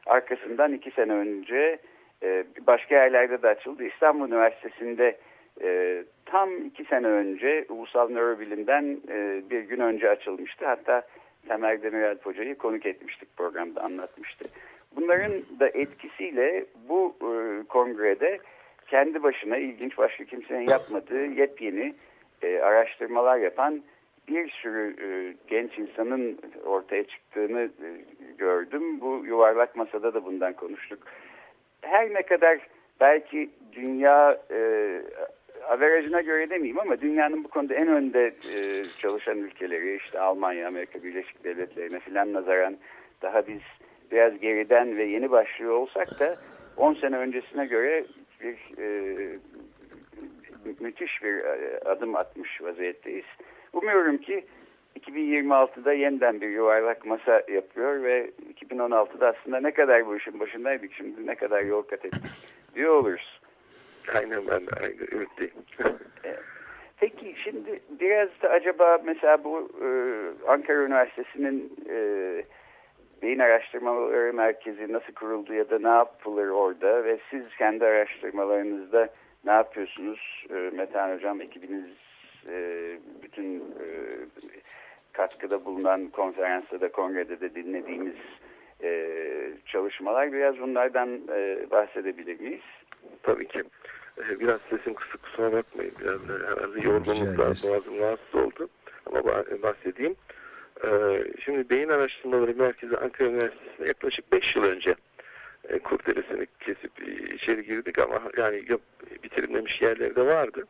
Arkasından 0.06 0.74
2 0.74 0.92
sene 0.92 1.14
önce 1.14 1.80
e, 2.24 2.44
başka 2.68 2.96
yerlerde 2.96 3.42
de 3.42 3.48
açıldı. 3.48 3.84
İstanbul 3.84 4.28
Üniversitesi'nde 4.28 5.18
e, 5.62 6.04
tam 6.26 6.66
iki 6.66 6.86
sene 6.86 7.08
önce 7.08 7.66
Ulusal 7.70 8.10
Nörobilim'den 8.10 8.98
e, 9.10 9.42
bir 9.50 9.62
gün 9.62 9.80
önce 9.80 10.10
açılmıştı. 10.10 10.66
Hatta 10.66 11.04
Temel 11.48 11.82
Demirel 11.82 12.18
Hoca'yı 12.24 12.56
konuk 12.56 12.86
etmiştik 12.86 13.38
programda 13.38 13.82
anlatmıştı. 13.82 14.46
Bunların 14.96 15.32
da 15.60 15.68
etkisiyle 15.68 16.66
bu 16.90 17.16
e, 17.22 17.64
kongrede 17.68 18.40
kendi 18.88 19.24
başına 19.24 19.58
ilginç 19.58 19.98
başka 19.98 20.26
kimsenin 20.26 20.70
yapmadığı 20.70 21.26
yepyeni 21.26 21.94
e, 22.42 22.60
araştırmalar 22.60 23.38
yapan 23.38 23.84
bir 24.28 24.50
sürü 24.50 24.96
e, 25.02 25.36
genç 25.48 25.80
insanın 25.80 26.40
ortaya 26.66 27.04
çıktığını 27.04 27.62
e, 27.62 27.90
gördüm. 28.38 29.02
Bu 29.02 29.26
yuvarlak 29.26 29.76
masada 29.76 30.14
da 30.14 30.26
bundan 30.26 30.54
konuştuk. 30.54 31.00
Her 31.82 32.14
ne 32.14 32.24
kadar 32.24 32.60
belki 33.00 33.50
dünya 33.74 34.42
e, 34.52 35.02
averajına 35.70 36.22
göre 36.22 36.50
demeyeyim 36.50 36.80
ama 36.80 37.02
dünyanın 37.02 37.44
bu 37.44 37.48
konuda 37.48 37.74
en 37.74 37.88
önde 37.88 38.28
e, 38.28 38.84
çalışan 39.00 39.38
ülkeleri 39.38 39.96
işte 39.96 40.20
Almanya, 40.20 40.68
Amerika 40.68 41.04
Birleşik 41.04 41.44
Devletleri'ne 41.44 42.00
filan 42.00 42.34
nazaran 42.34 42.78
daha 43.22 43.48
biz 43.48 43.62
biraz 44.12 44.40
geriden 44.40 44.98
ve 44.98 45.04
yeni 45.04 45.32
başlıyor 45.32 45.72
olsak 45.72 46.20
da 46.20 46.36
10 46.78 46.94
sene 46.94 47.18
öncesine 47.18 47.66
göre 47.66 48.06
bir 48.44 48.78
e, 48.78 49.40
müthiş 50.80 51.24
bir 51.24 51.34
e, 51.34 51.80
adım 51.86 52.16
atmış 52.16 52.62
vaziyetteyiz. 52.62 53.26
Umuyorum 53.74 54.18
ki 54.18 54.46
2026'da 55.00 55.94
yeniden 55.94 56.42
bir 56.42 56.50
yuvarlak 56.50 57.06
masa 57.06 57.44
yapıyor 57.52 58.04
ve 58.04 58.32
2016'da 58.62 59.28
aslında 59.28 59.60
ne 59.60 59.72
kadar 59.72 60.08
bu 60.08 60.18
işin 60.18 60.40
başındaydık 60.40 60.94
şimdi 60.94 61.28
ne 61.28 61.36
kadar 61.36 61.62
yol 61.62 61.82
kat 61.82 62.06
ettik 62.06 62.32
diyor 62.76 62.96
oluruz. 62.96 63.42
Aynen 64.16 64.48
ben 64.48 64.68
de 64.68 64.72
aynı 64.82 65.02
ümitliyim. 65.12 65.54
Peki 67.00 67.36
şimdi 67.44 67.80
biraz 68.00 68.30
da 68.42 68.50
acaba 68.50 69.02
mesela 69.06 69.44
bu 69.44 69.70
e, 69.82 69.88
Ankara 70.48 70.86
Üniversitesi'nin 70.86 71.74
e, 71.90 71.98
Beyin 73.24 73.40
Araştırmaları 73.40 74.34
Merkezi 74.34 74.94
nasıl 74.94 75.14
kuruldu 75.14 75.54
ya 75.54 75.70
da 75.70 75.80
ne 75.80 75.88
yapılır 75.98 76.48
orada 76.48 77.04
ve 77.04 77.20
siz 77.30 77.44
kendi 77.58 77.86
araştırmalarınızda 77.86 79.10
ne 79.46 79.52
yapıyorsunuz? 79.52 80.46
E, 80.50 80.54
Metehan 80.54 81.16
Hocam 81.16 81.42
ekibiniz 81.42 81.88
e, 82.48 82.88
bütün 83.24 83.60
e, 83.60 83.88
katkıda 85.12 85.66
bulunan 85.66 86.08
konferansta 86.08 86.82
da 86.82 86.92
kongrede 86.92 87.40
de 87.40 87.56
dinlediğimiz 87.56 88.16
e, 88.84 89.10
çalışmalar 89.66 90.34
biraz 90.34 90.60
bunlardan 90.60 91.22
e, 91.36 91.72
bahsedebilir 91.72 92.40
miyiz? 92.40 92.64
Tabii 93.24 93.48
ki. 93.48 93.64
Ee, 94.18 94.40
biraz 94.40 94.60
sesim 94.70 94.94
kısık 94.94 95.24
kusura 95.24 95.54
bakmayın. 95.54 95.94
Biraz 96.02 96.22
herhalde 96.30 96.88
yorgunluklar 96.88 97.48
boğazım 97.48 98.00
rahatsız 98.00 98.36
oldu. 98.36 98.70
Ama 99.06 99.24
bahsedeyim. 99.64 100.16
Ee, 100.86 101.24
şimdi 101.40 101.70
Beyin 101.70 101.90
Araştırmaları 101.90 102.56
Merkezi 102.56 102.98
Ankara 102.98 103.30
Üniversitesi'ne 103.30 103.88
yaklaşık 103.88 104.32
5 104.32 104.56
yıl 104.56 104.64
önce 104.64 104.96
e, 105.70 105.80
kurdelesini 105.80 106.48
kesip 106.60 106.92
içeri 107.34 107.66
girdik 107.66 108.00
ama 108.00 108.22
yani 108.38 108.66
bitirilmemiş 109.24 109.82
yerleri 109.82 110.16
de 110.16 110.26
vardı. 110.26 110.68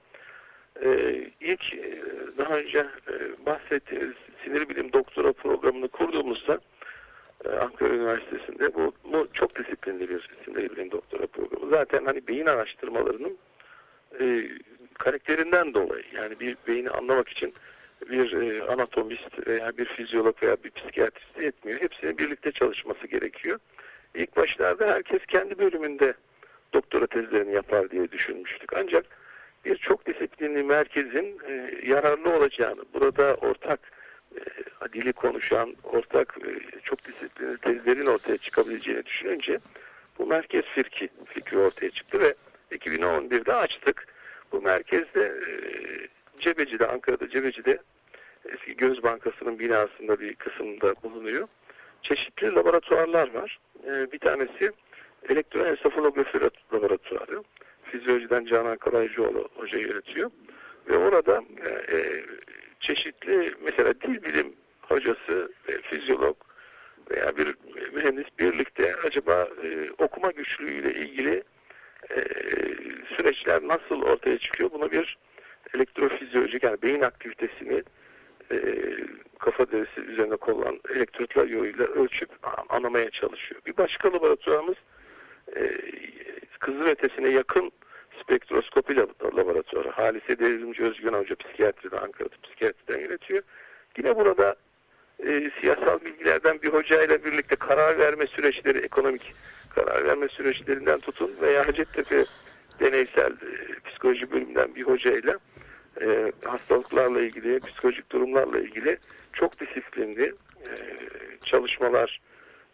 Ee, 0.82 1.30
ilk 1.42 1.74
e, 1.74 2.02
daha 2.38 2.58
önce 2.58 2.80
e, 2.80 3.46
bahsettiğiniz 3.46 4.14
sinir 4.44 4.70
bilim 4.70 4.94
doktora 4.94 5.34
programını 5.34 5.88
kurduğumuzda 5.88 6.60
e, 7.46 7.50
Ankara 7.50 7.94
Üniversitesi'nde 7.94 8.74
bu, 8.74 8.94
bu 9.04 9.28
çok 9.34 9.56
disiplinli 9.56 10.10
bir 10.10 10.30
sinir 10.46 10.72
bilim 10.72 10.92
doktora 10.92 11.28
programı. 11.28 11.70
Zaten 11.70 12.06
hani 12.06 12.28
beyin 12.28 12.46
araştırmalarının 12.46 13.38
e, 14.20 14.48
karakterinden 14.94 15.74
dolayı 15.74 16.04
yani 16.14 16.40
bir 16.40 16.58
beyni 16.68 16.90
anlamak 16.90 17.30
için 17.30 17.54
bir 18.10 18.34
e, 18.34 18.64
anatomist 18.64 19.48
veya 19.48 19.78
bir 19.78 19.86
fizyolog 19.86 20.44
veya 20.44 20.58
bir 20.64 20.72
psikiyatrist 20.72 21.42
yetmiyor. 21.42 21.82
Hepsinin 21.82 22.18
birlikte 22.18 22.52
çalışması 22.52 23.08
gerekiyor. 23.08 23.60
İlk 24.16 24.38
başlarda 24.38 24.88
herkes 24.88 25.26
kendi 25.26 25.58
bölümünde 25.58 26.14
doktora 26.74 27.08
tezlerini 27.08 27.54
yapar 27.54 27.92
diye 27.92 28.12
düşünmüştük. 28.12 28.74
Ancak 28.74 29.06
bir 29.66 29.76
çok 29.76 30.06
disiplinli 30.06 30.64
merkezin 30.64 31.40
e, 31.48 31.80
yararlı 31.86 32.36
olacağını, 32.38 32.82
burada 32.94 33.36
ortak 33.36 33.80
e, 34.36 34.94
dili 34.94 35.14
konuşan, 35.14 35.76
ortak 35.84 36.38
e, 36.46 36.80
çok 36.84 37.06
disiplinli 37.06 37.58
tezlerin 37.58 38.06
ortaya 38.06 38.38
çıkabileceğini 38.38 39.06
düşününce 39.06 39.60
bu 40.20 40.28
merkez 40.28 40.66
firki 40.66 41.10
fikri 41.26 41.58
ortaya 41.58 41.90
çıktı 41.90 42.20
ve 42.20 42.36
2011'de 42.72 43.54
açtık. 43.54 44.08
Bu 44.52 44.62
merkezde 44.62 45.24
e, 45.24 45.54
Cebeci'de, 46.40 46.88
Ankara'da 46.88 47.30
Cebeci'de 47.30 47.78
eski 48.46 48.76
Göz 48.76 49.04
Bankası'nın 49.04 49.60
binasında 49.60 50.20
bir 50.20 50.36
kısımda 50.36 50.96
bulunuyor. 51.04 51.48
Çeşitli 52.02 52.56
laboratuvarlar 52.56 53.34
var. 53.34 53.60
E, 53.88 54.12
bir 54.12 54.20
tanesi 54.20 54.72
elektroensefalografi 55.30 56.40
laboratuvarı 56.74 57.44
fizyolojiden 57.84 58.46
Canan 58.46 58.78
Kalaycıoğlu 58.78 59.50
hoca 59.56 59.80
yönetiyor. 59.80 60.32
Ve 60.90 60.98
orada 60.98 61.44
e, 61.66 61.98
e, 61.98 62.24
çeşitli 62.80 63.54
mesela 63.62 64.02
dil 64.02 64.24
bilim 64.24 64.54
hocası, 64.82 65.52
e, 65.68 65.82
fizyolog 65.82 66.38
veya 67.12 67.38
bir 67.38 67.56
mühendis 67.94 68.28
birlikte 68.40 68.96
acaba 68.96 69.48
e, 69.64 69.92
okuma 69.98 70.32
güçlüğüyle 70.32 70.94
ilgili 70.94 71.44
e, 72.10 72.24
süreçler 73.16 73.62
nasıl 73.68 74.02
ortaya 74.02 74.38
çıkıyor? 74.38 74.72
Buna 74.72 74.92
bir 74.92 75.18
elektrofizyolojik 75.76 76.64
yani 76.64 76.82
beyin 76.82 77.02
aktivitesini 77.02 77.84
üzerine 80.06 80.36
kullanılan 80.36 80.80
elektrotlar 80.90 81.48
yoluyla 81.48 81.86
ölçüp 81.86 82.30
anlamaya 82.70 83.10
çalışıyor. 83.10 83.62
Bir 83.66 83.78
başka 83.78 84.14
laboratuvarımız 84.14 84.76
e, 85.56 85.78
kızıl 86.60 86.86
ötesine 86.86 87.30
yakın 87.30 87.72
spektroskopi 88.24 88.96
laboratuvarı. 89.38 89.90
Halise 89.90 90.40
Devrimci 90.40 90.84
Özgün 90.84 91.14
Hoca 91.14 91.36
psikiyatride 91.36 92.00
Ankara'da 92.00 92.36
psikiyatriden 92.44 93.00
yönetiyor. 93.00 93.44
Yine 93.98 94.16
burada 94.16 94.56
e, 95.28 95.52
siyasal 95.62 96.02
bilgilerden 96.02 96.62
bir 96.62 96.74
hocayla 96.74 97.26
birlikte 97.26 97.56
karar 97.56 98.00
verme 98.00 98.28
süreçleri, 98.28 98.78
ekonomik 98.78 99.34
karar 99.76 100.06
verme 100.06 100.28
süreçlerinden 100.28 101.00
tutun 101.00 101.32
veya 101.42 101.68
Hacettepe 101.68 102.26
deneysel 102.80 103.32
e, 103.32 103.90
psikoloji 103.90 104.32
bölümünden 104.32 104.76
bir 104.76 104.84
hocayla 104.84 105.40
e, 106.02 106.32
hastalıklarla 106.46 107.22
ilgili, 107.22 107.60
psikolojik 107.60 108.12
durumlarla 108.12 108.60
ilgili 108.60 108.98
çalışmalar 111.84 112.22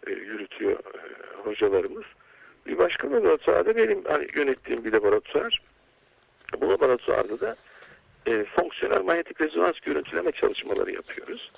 e, 0.08 0.12
yürütüyor 0.12 0.80
e, 0.80 1.00
hocalarımız. 1.44 2.04
Bir 2.66 2.78
başka 2.78 3.12
laboratuvarda 3.12 3.76
benim 3.76 4.06
hani 4.06 4.28
yönettiğim 4.36 4.86
bir 4.86 4.94
laboratuvar. 4.94 5.62
Bu 6.62 6.70
laboratuvarda 6.70 7.40
da 7.40 7.56
e, 8.28 8.44
fonksiyonel 8.44 9.02
manyetik 9.02 9.42
rezonans 9.42 9.80
görüntüleme 9.80 10.32
çalışmaları 10.32 10.92
yapıyoruz. 10.92 11.52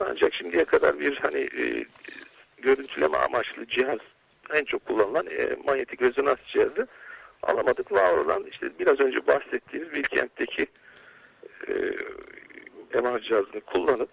Ancak 0.00 0.34
şimdiye 0.34 0.64
kadar 0.64 1.00
bir 1.00 1.16
hani 1.16 1.40
e, 1.40 1.86
görüntüleme 2.58 3.16
amaçlı 3.16 3.66
cihaz 3.66 3.98
en 4.52 4.64
çok 4.64 4.86
kullanılan 4.86 5.26
e, 5.26 5.56
manyetik 5.66 6.02
rezonans 6.02 6.38
cihazı 6.46 6.86
alamadık. 7.42 7.92
Var 7.92 8.16
olan 8.16 8.44
işte 8.50 8.70
biraz 8.78 9.00
önce 9.00 9.26
bahsettiğimiz 9.26 9.92
Bilkent'teki 9.92 10.66
e, 11.68 11.72
MR 13.00 13.20
cihazını 13.20 13.60
kullanıp 13.60 14.10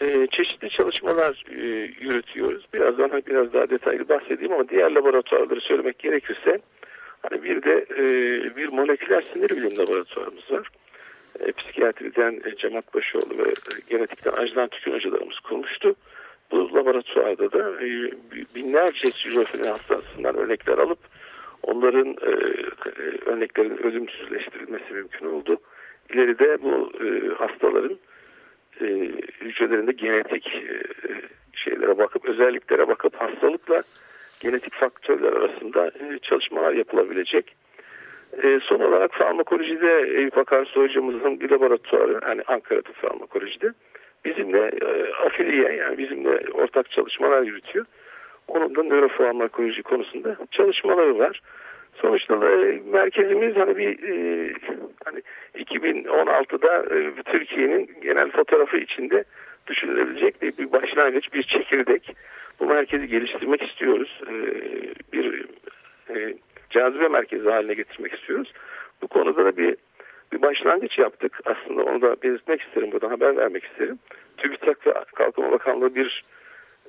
e, 0.00 0.26
çeşitli 0.26 0.70
çalışmalar 0.70 1.44
e, 1.50 1.66
yürütüyoruz. 2.00 2.66
Birazdan 2.74 3.22
biraz 3.26 3.52
daha 3.52 3.70
detaylı 3.70 4.08
bahsedeyim 4.08 4.52
ama 4.52 4.68
diğer 4.68 4.90
laboratuvarları 4.90 5.60
söylemek 5.60 5.98
gerekirse 5.98 6.58
hani 7.22 7.42
bir 7.42 7.62
de 7.62 7.86
e, 7.96 8.06
bir 8.56 8.72
moleküler 8.72 9.22
sinir 9.32 9.50
bilim 9.50 9.78
laboratuvarımız 9.78 10.50
var. 10.50 10.68
E, 11.40 11.52
psikiyatriden 11.52 12.40
e, 12.44 12.56
Cemat 12.56 12.94
Başoğlu 12.94 13.38
ve 13.38 13.54
genetikten 13.90 14.32
Ajdan 14.32 14.68
Tükün 14.68 14.92
hocalarımız 14.92 15.38
kurmuştu. 15.38 15.94
Bu 16.50 16.74
laboratuvarda 16.74 17.52
da 17.52 17.84
e, 17.84 17.88
binlerce 18.54 19.10
şizofreni 19.10 19.68
hastasından 19.68 20.36
örnekler 20.36 20.78
alıp 20.78 20.98
onların 21.62 22.08
e, 22.08 22.30
e, 22.86 23.30
örneklerin 23.30 23.76
ölümsüzleştirilmesi 23.76 24.94
mümkün 24.94 25.26
oldu. 25.26 25.56
İleride 26.10 26.62
bu 26.62 26.92
e, 27.04 27.34
hastaların 27.34 27.98
e, 28.82 28.86
hücrelerinde 29.40 29.92
genetik 29.92 30.46
e, 30.46 30.82
şeylere 31.52 31.98
bakıp 31.98 32.24
özelliklere 32.24 32.88
bakıp 32.88 33.16
hastalıkla 33.16 33.82
genetik 34.40 34.74
faktörler 34.74 35.32
arasında 35.32 35.86
e, 35.86 36.18
çalışmalar 36.18 36.72
yapılabilecek. 36.72 37.54
E, 38.42 38.60
son 38.62 38.80
olarak 38.80 39.14
farmakolojide 39.14 40.02
Eyüp 40.16 40.38
Akarsu 40.38 40.82
hocamızın 40.82 41.40
bir 41.40 41.50
laboratuvarı 41.50 42.20
hani 42.22 42.42
Ankara'da 42.46 42.92
farmakolojide 42.92 43.72
bizimle 44.24 44.70
e, 44.82 45.12
afiliye 45.26 45.72
yani 45.72 45.98
bizimle 45.98 46.50
ortak 46.52 46.90
çalışmalar 46.90 47.42
yürütüyor. 47.42 47.86
Onun 48.48 48.74
da 48.74 48.82
nörofarmakoloji 48.82 49.82
konusunda 49.82 50.36
çalışmaları 50.50 51.18
var. 51.18 51.40
Sonuçta 52.00 52.40
da 52.40 52.50
e, 52.50 52.80
merkezimiz 52.92 53.56
hani 53.56 53.76
bir 53.76 54.08
e, 54.08 54.52
hani 55.04 55.22
2016'da 55.54 56.96
e, 56.96 57.22
Türkiye'nin 57.22 57.90
genel 58.02 58.30
fotoğrafı 58.30 58.76
içinde 58.76 59.24
düşünülebilecek 59.66 60.42
bir, 60.42 60.58
bir 60.58 60.72
başlangıç, 60.72 61.32
bir 61.34 61.42
çekirdek. 61.42 62.16
Bu 62.60 62.66
merkezi 62.66 63.08
geliştirmek 63.08 63.62
istiyoruz. 63.62 64.20
E, 64.26 64.34
bir 65.12 65.46
e, 66.14 66.34
cazibe 66.70 67.08
merkezi 67.08 67.50
haline 67.50 67.74
getirmek 67.74 68.14
istiyoruz. 68.14 68.52
Bu 69.02 69.08
konuda 69.08 69.44
da 69.44 69.56
bir 69.56 69.76
bir 70.32 70.42
başlangıç 70.42 70.98
yaptık. 70.98 71.40
Aslında 71.44 71.82
onu 71.82 72.02
da 72.02 72.16
belirtmek 72.22 72.62
isterim, 72.62 72.92
burada 72.92 73.10
haber 73.10 73.36
vermek 73.36 73.64
isterim. 73.64 73.98
TÜBİTAK 74.36 74.86
ve 74.86 74.92
Kalkınma 75.14 75.52
Bakanlığı 75.52 75.94
bir 75.94 76.24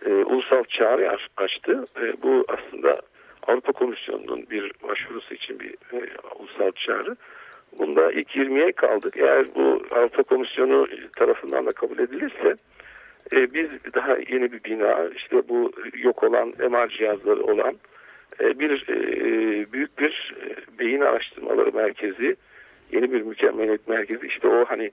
e, 0.05 0.09
ulusal 0.09 0.63
çağrı 0.63 1.17
açtı. 1.37 1.85
E, 2.01 2.21
bu 2.21 2.45
aslında 2.47 3.01
Avrupa 3.47 3.71
Komisyonu'nun 3.71 4.49
bir 4.49 4.71
başvurusu 4.83 5.33
için 5.33 5.59
bir 5.59 5.71
e, 5.71 6.07
ulusal 6.39 6.71
çağrı. 6.71 7.15
Bunda 7.79 8.11
ilk 8.11 8.35
20'ye 8.35 8.71
kaldık. 8.71 9.17
Eğer 9.17 9.55
bu 9.55 9.83
Avrupa 9.91 10.23
Komisyonu 10.23 10.87
tarafından 11.15 11.65
da 11.65 11.71
kabul 11.71 11.99
edilirse 11.99 12.55
e, 13.33 13.53
biz 13.53 13.69
daha 13.93 14.17
yeni 14.17 14.51
bir 14.51 14.63
bina 14.63 15.09
işte 15.15 15.49
bu 15.49 15.71
yok 15.93 16.23
olan 16.23 16.47
MR 16.47 16.89
cihazları 16.89 17.43
olan 17.43 17.75
e, 18.39 18.59
bir 18.59 18.89
e, 18.89 18.95
büyük 19.73 19.99
bir 19.99 20.35
e, 20.41 20.79
beyin 20.79 21.01
araştırmaları 21.01 21.71
merkezi 21.73 22.35
yeni 22.91 23.11
bir 23.11 23.21
mükemmeliyet 23.21 23.87
merkezi 23.87 24.27
işte 24.27 24.47
o 24.47 24.65
hani 24.65 24.89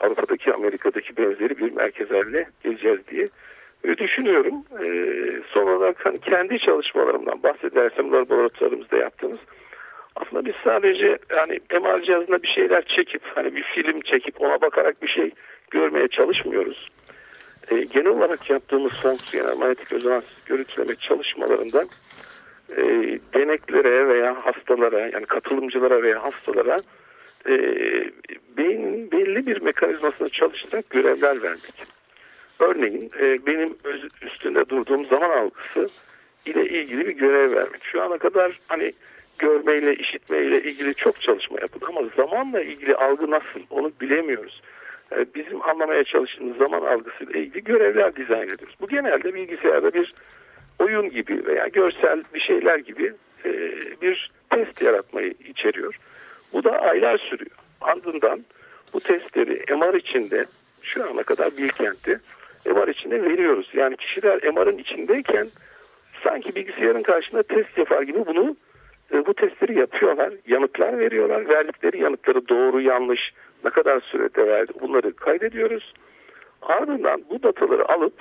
Avrupa'daki 0.00 0.54
Amerika'daki 0.54 1.16
benzeri 1.16 1.58
bir 1.58 1.72
merkez 1.72 2.10
haline 2.10 2.46
geleceğiz 2.64 3.00
diye 3.10 3.26
düşünüyorum. 3.84 4.54
E, 4.82 4.86
son 5.52 5.66
olarak 5.66 6.06
hani 6.06 6.18
kendi 6.20 6.58
çalışmalarımdan 6.58 7.42
bahsedersem 7.42 8.12
laboratuvarımızda 8.12 8.96
yaptığımız 8.96 9.38
aslında 10.16 10.44
biz 10.44 10.54
sadece 10.64 11.18
yani 11.36 11.60
MR 11.80 12.00
cihazında 12.02 12.42
bir 12.42 12.48
şeyler 12.48 12.84
çekip 12.96 13.22
hani 13.34 13.56
bir 13.56 13.62
film 13.62 14.00
çekip 14.00 14.40
ona 14.40 14.60
bakarak 14.60 15.02
bir 15.02 15.08
şey 15.08 15.30
görmeye 15.70 16.08
çalışmıyoruz. 16.08 16.88
E, 17.70 17.84
genel 17.84 18.06
olarak 18.06 18.50
yaptığımız 18.50 18.92
fonksiyonel 19.02 19.56
manyetik 19.56 19.92
rezonans 19.92 20.24
görüntüleme 20.46 20.94
çalışmalarında 20.94 21.84
e, 22.76 22.82
deneklere 23.34 24.08
veya 24.08 24.46
hastalara 24.46 25.00
yani 25.00 25.26
katılımcılara 25.26 26.02
veya 26.02 26.22
hastalara 26.22 26.76
e, 27.48 27.54
beynin 28.56 29.10
belli 29.12 29.46
bir 29.46 29.60
mekanizmasını 29.60 30.28
çalıştırarak 30.28 30.90
görevler 30.90 31.42
vermek. 31.42 31.99
Örneğin 32.60 33.10
e, 33.20 33.46
benim 33.46 33.76
üstünde 34.22 34.68
durduğum 34.68 35.06
zaman 35.06 35.30
algısı 35.30 35.88
ile 36.46 36.68
ilgili 36.68 37.06
bir 37.06 37.12
görev 37.12 37.54
vermek. 37.54 37.84
Şu 37.84 38.02
ana 38.02 38.18
kadar 38.18 38.60
hani 38.68 38.92
görmeyle, 39.38 39.94
işitmeyle 39.94 40.62
ilgili 40.62 40.94
çok 40.94 41.20
çalışma 41.20 41.60
yapıldı 41.60 41.84
ama 41.88 42.00
zamanla 42.16 42.60
ilgili 42.60 42.94
algı 42.94 43.30
nasıl 43.30 43.60
onu 43.70 43.92
bilemiyoruz. 44.00 44.62
E, 45.12 45.26
bizim 45.34 45.62
anlamaya 45.62 46.04
çalıştığımız 46.04 46.56
zaman 46.56 46.80
algısıyla 46.80 47.40
ilgili 47.40 47.64
görevler 47.64 48.16
dizayn 48.16 48.48
ediyoruz. 48.48 48.76
Bu 48.80 48.86
genelde 48.86 49.34
bilgisayarda 49.34 49.94
bir 49.94 50.12
oyun 50.78 51.10
gibi 51.10 51.46
veya 51.46 51.66
görsel 51.66 52.22
bir 52.34 52.40
şeyler 52.40 52.78
gibi 52.78 53.12
e, 53.44 53.50
bir 54.02 54.30
test 54.50 54.82
yaratmayı 54.82 55.34
içeriyor. 55.48 55.98
Bu 56.52 56.64
da 56.64 56.80
aylar 56.80 57.18
sürüyor. 57.18 57.56
Ardından 57.80 58.44
bu 58.92 59.00
testleri 59.00 59.76
MR 59.76 59.94
içinde 59.94 60.46
şu 60.82 61.10
ana 61.10 61.22
kadar 61.22 61.56
Bilkent'te 61.56 62.20
MR 62.66 62.88
içinde 62.88 63.22
veriyoruz. 63.22 63.70
Yani 63.74 63.96
kişiler 63.96 64.52
MR'ın 64.52 64.78
içindeyken 64.78 65.46
sanki 66.24 66.54
bilgisayarın 66.54 67.02
karşısında 67.02 67.42
test 67.42 67.78
yapar 67.78 68.02
gibi 68.02 68.26
bunu 68.26 68.56
e, 69.12 69.26
bu 69.26 69.34
testleri 69.34 69.78
yapıyorlar. 69.78 70.32
Yanıtlar 70.46 70.98
veriyorlar. 70.98 71.48
Verdikleri 71.48 72.02
yanıtları 72.02 72.48
doğru 72.48 72.80
yanlış 72.80 73.32
ne 73.64 73.70
kadar 73.70 74.00
sürede 74.00 74.46
verdi 74.46 74.72
bunları 74.80 75.12
kaydediyoruz. 75.16 75.94
Ardından 76.62 77.24
bu 77.30 77.42
dataları 77.42 77.92
alıp 77.92 78.14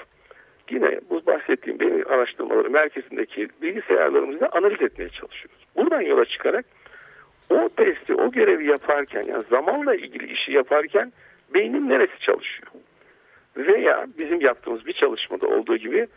yine 0.70 1.00
bu 1.10 1.26
bahsettiğim 1.26 1.80
benim 1.80 2.08
araştırmaları 2.08 2.70
merkezindeki 2.70 3.48
bilgisayarlarımızda 3.62 4.50
analiz 4.52 4.82
etmeye 4.82 5.10
çalışıyoruz. 5.10 5.66
Buradan 5.76 6.02
yola 6.02 6.26
çıkarak 6.26 6.66
o 7.50 7.70
testi, 7.78 8.16
o 8.16 8.32
görevi 8.32 8.68
yaparken 8.68 9.24
yani 9.28 9.44
zamanla 9.50 9.96
ilgili 9.96 10.34
işi 10.34 10.52
yaparken 10.52 11.14
beynin 11.54 11.90
neresi 11.90 12.20
çalışıyor? 12.20 12.68
Veya 13.58 14.08
bizim 14.20 14.42
yaptığımız 14.42 14.86
bir 14.86 14.94
çalışmada 14.94 15.48
olduğu 15.48 15.78
gibi 15.78 16.08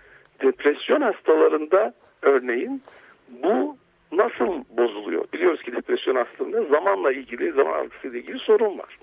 depresyon 0.43 1.01
hastalarında 1.01 1.95
örneğin 2.23 2.83
bu 3.29 3.77
nasıl 4.13 4.65
bozuluyor? 4.77 5.25
Biliyoruz 5.33 5.63
ki 5.63 5.73
depresyon 5.73 6.17
hastalığında 6.17 6.63
zamanla 6.63 7.13
ilgili, 7.13 7.51
zaman 7.51 7.73
algısıyla 7.73 8.19
ilgili 8.19 8.39
sorun 8.39 8.79
var. 8.79 8.99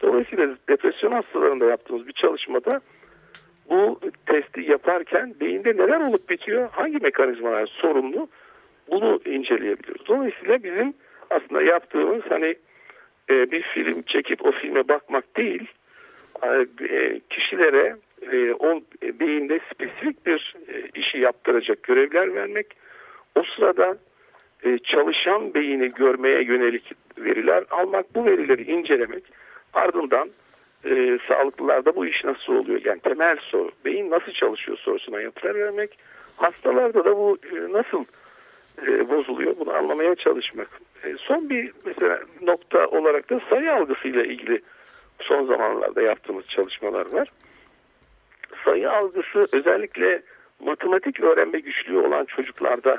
Dolayısıyla 0.00 0.56
depresyon 0.68 1.12
hastalarında 1.12 1.64
yaptığımız 1.64 2.06
bir 2.06 2.12
çalışmada 2.12 2.80
bu 3.70 4.00
testi 4.26 4.60
yaparken 4.60 5.34
beyinde 5.40 5.76
neler 5.76 6.00
olup 6.00 6.30
bitiyor, 6.30 6.68
hangi 6.70 6.98
mekanizmalar 6.98 7.66
sorumlu 7.66 8.28
bunu 8.90 9.20
inceleyebiliyoruz. 9.24 10.06
Dolayısıyla 10.06 10.62
bizim 10.62 10.94
aslında 11.30 11.62
yaptığımız 11.62 12.22
hani 12.28 12.54
e, 13.30 13.50
bir 13.50 13.62
film 13.62 14.02
çekip 14.02 14.46
o 14.46 14.52
filme 14.52 14.88
bakmak 14.88 15.36
değil, 15.36 15.68
kişilere 17.30 17.96
e, 18.32 18.52
o 18.52 18.80
beyinde 19.02 19.60
spesifik 19.74 20.26
bir 20.26 20.54
e, 20.68 21.00
işi 21.00 21.18
yaptıracak 21.18 21.82
görevler 21.82 22.34
vermek, 22.34 22.66
o 23.36 23.42
sırada 23.56 23.96
e, 24.64 24.78
çalışan 24.78 25.54
beyni 25.54 25.92
görmeye 25.92 26.42
yönelik 26.42 26.92
veriler 27.18 27.64
almak, 27.70 28.14
bu 28.14 28.26
verileri 28.26 28.62
incelemek, 28.62 29.24
ardından 29.72 30.30
e, 30.84 31.18
sağlıklılarda 31.28 31.96
bu 31.96 32.06
iş 32.06 32.24
nasıl 32.24 32.54
oluyor? 32.54 32.80
Yani 32.84 33.00
temel 33.00 33.36
soru, 33.40 33.70
beyin 33.84 34.10
nasıl 34.10 34.32
çalışıyor 34.32 34.78
sorusuna 34.78 35.20
yanıtlar 35.20 35.54
vermek, 35.54 35.98
hastalarda 36.36 37.04
da 37.04 37.16
bu 37.16 37.38
e, 37.52 37.72
nasıl 37.72 38.04
e, 38.86 39.08
bozuluyor 39.08 39.56
bunu 39.60 39.72
anlamaya 39.72 40.14
çalışmak. 40.14 40.68
E, 41.04 41.14
son 41.18 41.50
bir 41.50 41.72
mesela 41.86 42.18
nokta 42.42 42.86
olarak 42.86 43.30
da 43.30 43.40
sayı 43.50 43.72
algısıyla 43.72 44.22
ilgili 44.22 44.62
son 45.22 45.46
zamanlarda 45.46 46.02
yaptığımız 46.02 46.46
çalışmalar 46.48 47.12
var. 47.12 47.28
Sayı 48.64 48.90
algısı 48.90 49.46
özellikle 49.52 50.22
matematik 50.60 51.20
öğrenme 51.20 51.60
güçlüğü 51.60 51.98
olan 51.98 52.24
çocuklarda 52.24 52.98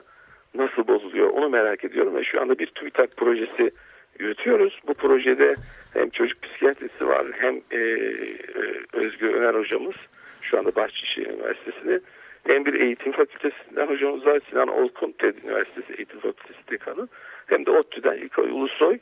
nasıl 0.53 0.87
bozuluyor 0.87 1.29
onu 1.29 1.49
merak 1.49 1.83
ediyorum 1.83 2.15
ve 2.15 2.23
şu 2.23 2.41
anda 2.41 2.59
bir 2.59 2.67
TÜBİTAK 2.67 3.17
projesi 3.17 3.71
yürütüyoruz. 4.19 4.79
Bu 4.87 4.93
projede 4.93 5.55
hem 5.93 6.09
çocuk 6.09 6.41
psikiyatrisi 6.41 7.07
var 7.07 7.25
hem 7.33 7.61
e, 7.71 7.77
e, 7.77 8.37
Özgür 8.93 9.33
Öner 9.33 9.53
hocamız 9.53 9.95
şu 10.41 10.57
anda 10.57 10.75
Bahçeşehir 10.75 11.27
Üniversitesi'ni 11.27 11.99
hem 12.47 12.65
bir 12.65 12.73
eğitim 12.73 13.11
fakültesinden 13.11 13.87
hocamız 13.87 14.25
var 14.25 14.39
Sinan 14.49 14.67
Olkun 14.67 15.11
TED 15.11 15.35
Üniversitesi 15.43 15.93
Eğitim 15.93 16.19
Fakültesi 16.19 16.69
Dekanı 16.71 17.07
hem 17.45 17.65
de 17.65 17.71
ODTÜ'den 17.71 18.17
İlkay 18.17 18.45
Ulusoy 18.45 18.99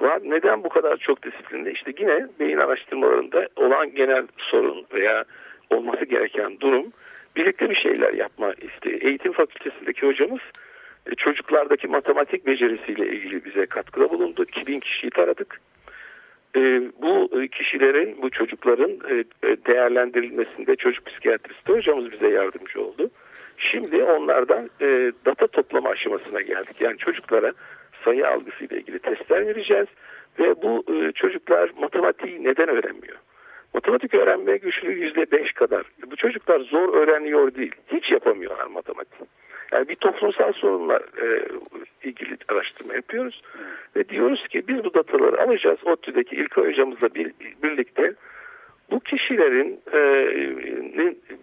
var. 0.00 0.20
Neden 0.24 0.64
bu 0.64 0.68
kadar 0.68 0.96
çok 0.96 1.22
disiplinli? 1.22 1.72
İşte 1.72 1.92
yine 1.98 2.26
beyin 2.40 2.58
araştırmalarında 2.58 3.48
olan 3.56 3.94
genel 3.94 4.26
sorun 4.38 4.86
veya 4.94 5.24
olması 5.70 6.04
gereken 6.04 6.60
durum 6.60 6.92
birlikte 7.36 7.70
bir 7.70 7.76
şeyler 7.76 8.12
yapma 8.12 8.52
isteği. 8.52 8.98
Eğitim 9.00 9.32
fakültesindeki 9.32 10.06
hocamız 10.06 10.40
e, 11.06 11.14
çocuklardaki 11.14 11.88
matematik 11.88 12.46
becerisiyle 12.46 13.06
ilgili 13.06 13.44
bize 13.44 13.66
katkıda 13.66 14.10
bulundu. 14.10 14.42
2000 14.42 14.80
kişiyi 14.80 15.10
taradık. 15.10 15.60
E, 16.56 16.60
bu 17.02 17.40
e, 17.40 17.48
kişilerin, 17.48 18.22
bu 18.22 18.30
çocukların 18.30 18.90
değerlendirilmesinde 19.66 20.76
çocuk 20.76 21.06
psikiyatristi 21.06 21.72
hocamız 21.72 22.12
bize 22.12 22.28
yardımcı 22.28 22.82
oldu. 22.82 23.10
Şimdi 23.58 24.02
onlardan 24.02 24.70
data 25.26 25.46
toplama 25.46 25.90
aşamasına 25.90 26.40
geldik. 26.40 26.80
Yani 26.80 26.98
çocuklara 26.98 27.52
sayı 28.06 28.28
algısıyla 28.28 28.76
ilgili 28.76 28.98
testler 28.98 29.46
vereceğiz 29.46 29.86
ve 30.38 30.62
bu 30.62 30.84
çocuklar 31.14 31.70
matematiği 31.80 32.44
neden 32.44 32.68
öğrenmiyor? 32.68 33.16
Matematik 33.74 34.14
öğrenme 34.14 34.56
güçlüğü 34.56 34.98
yüzde 34.98 35.30
beş 35.32 35.52
kadar. 35.52 35.86
Bu 36.10 36.16
çocuklar 36.16 36.60
zor 36.60 36.94
öğreniyor 36.94 37.54
değil. 37.54 37.74
Hiç 37.92 38.10
yapamıyorlar 38.10 38.66
matematik. 38.66 39.20
Yani 39.72 39.88
bir 39.88 39.94
toplumsal 39.94 40.52
sorunla 40.52 40.96
e, 40.96 41.26
ilgili 42.08 42.36
araştırma 42.48 42.94
yapıyoruz. 42.94 43.42
Ve 43.96 44.08
diyoruz 44.08 44.48
ki 44.48 44.68
biz 44.68 44.84
bu 44.84 44.94
dataları 44.94 45.42
alacağız. 45.42 45.78
ODTÜ'deki 45.84 46.36
ilk 46.36 46.56
hocamızla 46.56 47.14
bir, 47.14 47.32
birlikte 47.62 48.14
bu 48.90 49.00
kişilerin 49.00 49.80
e, 49.92 50.00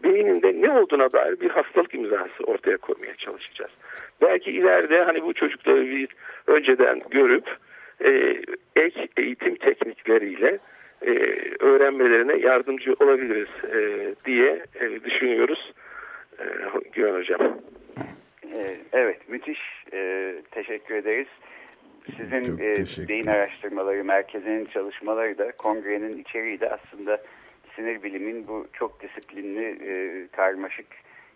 beyninde 0.03 0.61
ne 0.61 0.71
olduğuna 0.71 1.11
dair 1.11 1.39
bir 1.39 1.49
hastalık 1.49 1.95
imzası 1.95 2.43
ortaya 2.43 2.77
koymaya 2.77 3.15
çalışacağız. 3.15 3.71
Belki 4.21 4.51
ileride 4.51 5.01
hani 5.03 5.23
bu 5.23 5.33
çocukları 5.33 5.81
bir 5.85 6.07
önceden 6.47 7.01
görüp 7.11 7.57
e, 8.05 8.41
ek 8.75 9.07
eğitim 9.17 9.55
teknikleriyle 9.55 10.59
e, 11.01 11.11
öğrenmelerine 11.59 12.37
yardımcı 12.37 12.93
olabiliriz 12.99 13.49
e, 13.73 14.13
diye 14.25 14.65
e, 14.79 15.03
düşünüyoruz 15.03 15.73
e, 16.39 16.43
Güven 16.93 17.13
Hocam. 17.13 17.59
Ee, 18.57 18.77
evet 18.93 19.29
müthiş 19.29 19.59
e, 19.93 20.33
teşekkür 20.51 20.95
ederiz. 20.95 21.27
Sizin 22.17 22.57
e, 22.57 23.07
beyin 23.07 23.27
araştırmaları 23.27 24.03
merkezinin 24.03 24.65
çalışmaları 24.65 25.37
da 25.37 25.51
kongrenin 25.51 26.17
içeriği 26.17 26.59
de 26.59 26.69
aslında 26.69 27.17
sinir 27.75 28.03
bilimin 28.03 28.47
bu 28.47 28.67
çok 28.73 29.01
disiplinli 29.01 29.65
e, 29.65 30.27
karmaşık 30.27 30.87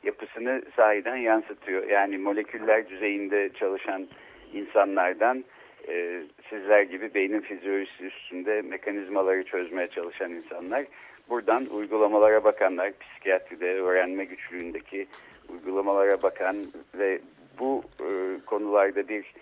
yapısını 0.03 0.61
sahiden 0.75 1.15
yansıtıyor. 1.15 1.89
Yani 1.89 2.17
moleküller 2.17 2.89
düzeyinde 2.89 3.49
çalışan 3.59 4.07
insanlardan 4.53 5.43
e, 5.87 6.21
sizler 6.49 6.81
gibi 6.81 7.13
beynin 7.13 7.41
fizyolojisi 7.41 8.03
üstünde 8.03 8.61
mekanizmaları 8.61 9.43
çözmeye 9.43 9.87
çalışan 9.87 10.31
insanlar 10.31 10.85
buradan 11.29 11.65
uygulamalara 11.65 12.43
bakanlar, 12.43 12.91
psikiyatride 12.99 13.73
öğrenme 13.73 14.25
güçlüğündeki 14.25 15.07
uygulamalara 15.49 16.21
bakan 16.23 16.55
ve 16.99 17.19
bu 17.59 17.83
e, 18.01 18.07
konularda 18.45 19.07
bir 19.07 19.33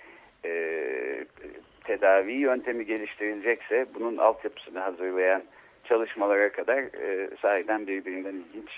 e, 0.45 1.25
tedavi 1.83 2.33
yöntemi 2.33 2.85
geliştirilecekse 2.85 3.85
bunun 3.95 4.17
altyapısını 4.17 4.79
hazırlayan 4.79 5.43
çalışmalara 5.83 6.51
kadar 6.51 6.77
e, 6.77 7.29
sahiden 7.41 7.87
birbirinden 7.87 8.33
ilginç 8.35 8.69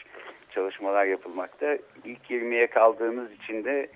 çalışmalar 0.52 1.06
yapılmakta. 1.06 1.78
İlk 2.06 2.32
20'ye 2.32 2.68
kaldığımız 2.68 3.32
için 3.32 3.64
de 3.64 3.88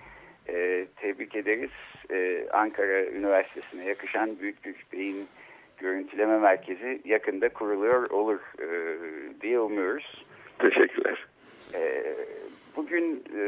e, 0.48 0.86
tebrik 0.96 1.36
ederiz. 1.36 1.70
E, 2.10 2.46
Ankara 2.52 3.04
Üniversitesi'ne 3.04 3.84
yakışan 3.84 4.40
büyük 4.40 4.64
bir 4.64 4.74
beyin 4.92 5.28
görüntüleme 5.78 6.38
merkezi 6.38 6.96
yakında 7.04 7.48
kuruluyor 7.48 8.10
olur 8.10 8.40
e, 8.58 8.66
diye 9.40 9.60
umuyoruz. 9.60 10.24
Teşekkürler. 10.58 11.26
E, 11.74 12.04
bugün 12.76 13.24
e, 13.36 13.42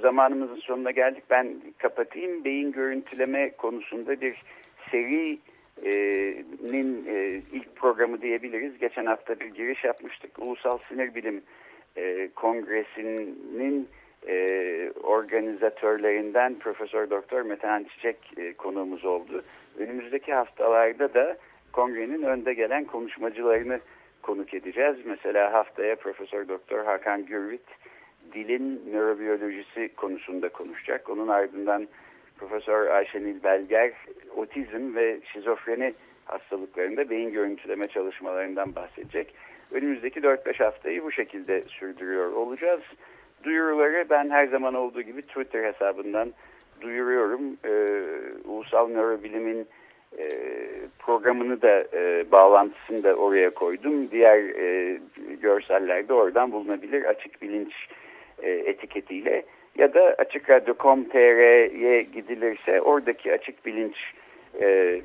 zamanımızın 0.00 0.56
sonuna 0.56 0.90
geldik. 0.90 1.24
Ben 1.30 1.54
kapatayım. 1.78 2.44
Beyin 2.44 2.72
görüntüleme 2.72 3.50
konusunda 3.50 4.20
bir 4.20 4.42
serinin 4.90 7.06
e, 7.06 7.42
ilk 7.52 7.76
programı 7.76 8.22
diyebiliriz. 8.22 8.78
Geçen 8.78 9.06
hafta 9.06 9.40
bir 9.40 9.46
giriş 9.46 9.84
yapmıştık. 9.84 10.38
Ulusal 10.38 10.78
Sinir 10.88 11.14
Bilim 11.14 11.42
e, 11.96 12.28
Kongresi'nin 12.34 13.88
e, 14.28 14.92
organizatörlerinden 15.02 16.58
Profesör 16.58 17.10
Doktor 17.10 17.42
Metehan 17.42 17.84
Çiçek 17.84 18.16
e, 18.36 18.52
konuğumuz 18.52 19.04
oldu. 19.04 19.44
Önümüzdeki 19.78 20.34
haftalarda 20.34 21.14
da 21.14 21.36
kongrenin 21.72 22.22
önde 22.22 22.54
gelen 22.54 22.84
konuşmacılarını 22.84 23.80
konuk 24.22 24.54
edeceğiz. 24.54 24.96
Mesela 25.04 25.52
haftaya 25.52 25.96
Profesör 25.96 26.48
Doktor 26.48 26.84
Hakan 26.84 27.26
Gürvit 27.26 27.66
dilin 28.32 28.82
nörobiyolojisi 28.92 29.90
konusunda 29.96 30.48
konuşacak. 30.48 31.10
Onun 31.10 31.28
ardından 31.28 31.88
Profesör 32.38 32.86
Ayşenil 32.86 33.42
Belger 33.42 33.92
otizm 34.36 34.94
ve 34.94 35.18
şizofreni 35.32 35.94
hastalıklarında 36.24 37.10
beyin 37.10 37.32
görüntüleme 37.32 37.88
çalışmalarından 37.88 38.74
bahsedecek. 38.74 39.34
Önümüzdeki 39.70 40.20
4-5 40.20 40.64
haftayı 40.64 41.04
bu 41.04 41.12
şekilde 41.12 41.62
sürdürüyor 41.62 42.32
olacağız. 42.32 42.80
Duyuruları 43.44 44.06
ben 44.10 44.30
her 44.30 44.46
zaman 44.46 44.74
olduğu 44.74 45.02
gibi 45.02 45.22
Twitter 45.22 45.64
hesabından 45.64 46.32
duyuruyorum. 46.80 47.42
Ee, 47.64 48.02
Ulusal 48.44 48.88
Nörobilim'in 48.88 49.66
e, 50.18 50.28
programını 50.98 51.62
da 51.62 51.78
e, 51.92 52.32
bağlantısını 52.32 53.04
da 53.04 53.14
oraya 53.14 53.50
koydum. 53.50 54.10
Diğer 54.10 54.38
e, 54.38 54.98
görseller 55.42 56.08
de 56.08 56.12
oradan 56.12 56.52
bulunabilir 56.52 57.04
açık 57.04 57.42
bilinç 57.42 57.72
e, 58.42 58.50
etiketiyle 58.50 59.42
ya 59.78 59.94
da 59.94 60.14
açıkradyo.com.tr'ye 60.18 62.02
gidilirse 62.02 62.80
oradaki 62.80 63.32
açık 63.32 63.66
bilinç 63.66 63.96
e, 64.60 65.00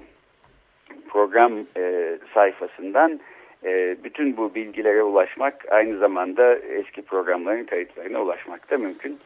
program 1.10 1.54
e, 1.78 2.18
sayfasından 2.34 3.20
e, 3.66 3.98
bütün 4.04 4.38
bu 4.38 4.56
bilgilere 4.56 5.04
ulaşmak 5.04 5.66
aynı 5.72 5.98
zamanda 5.98 6.56
eski 6.56 7.02
programların 7.02 7.64
kayıtlarına 7.64 8.22
ulaşmak 8.22 8.72
da 8.72 8.78
mümkün. 8.78 9.20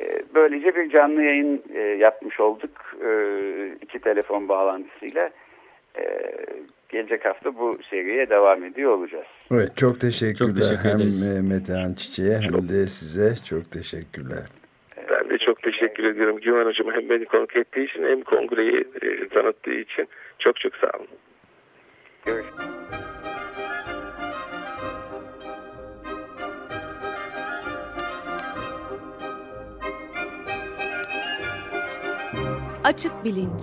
E, 0.00 0.22
böylece 0.34 0.76
bir 0.76 0.90
canlı 0.90 1.22
yayın 1.22 1.62
e, 1.74 1.80
yapmış 1.80 2.40
olduk 2.40 2.96
e, 3.04 3.10
iki 3.82 3.98
telefon 3.98 4.48
bağlantısıyla. 4.48 5.30
E, 5.98 6.04
gelecek 6.92 7.24
hafta 7.24 7.58
bu 7.58 7.78
seriye 7.90 8.30
devam 8.30 8.64
ediyor 8.64 8.90
olacağız. 8.90 9.26
Evet 9.50 9.76
çok 9.76 10.00
teşekkürler. 10.00 10.48
Çok 10.48 10.56
teşekkür 10.56 10.88
hem 10.88 11.00
e, 11.00 11.48
Metehan 11.54 11.94
Çiçek'e 11.94 12.38
hem 12.38 12.68
de 12.68 12.86
size 12.86 13.34
çok 13.44 13.70
teşekkürler. 13.70 14.46
Ben 15.10 15.30
de 15.30 15.38
çok 15.38 15.62
teşekkür 15.62 16.04
ediyorum 16.04 16.40
Güven 16.40 16.66
Hocam. 16.66 16.86
Hem 16.92 17.10
beni 17.10 17.24
konuk 17.24 17.56
ettiği 17.56 17.84
için 17.84 18.02
hem 18.02 18.22
kongreyi 18.22 18.84
e, 19.02 19.28
tanıttığı 19.28 19.74
için 19.74 20.08
çok 20.38 20.60
çok 20.60 20.76
sağ 20.76 20.90
olun. 20.98 21.08
Görüşmek 22.26 22.72
Açık 32.84 33.24
Bilinç 33.24 33.62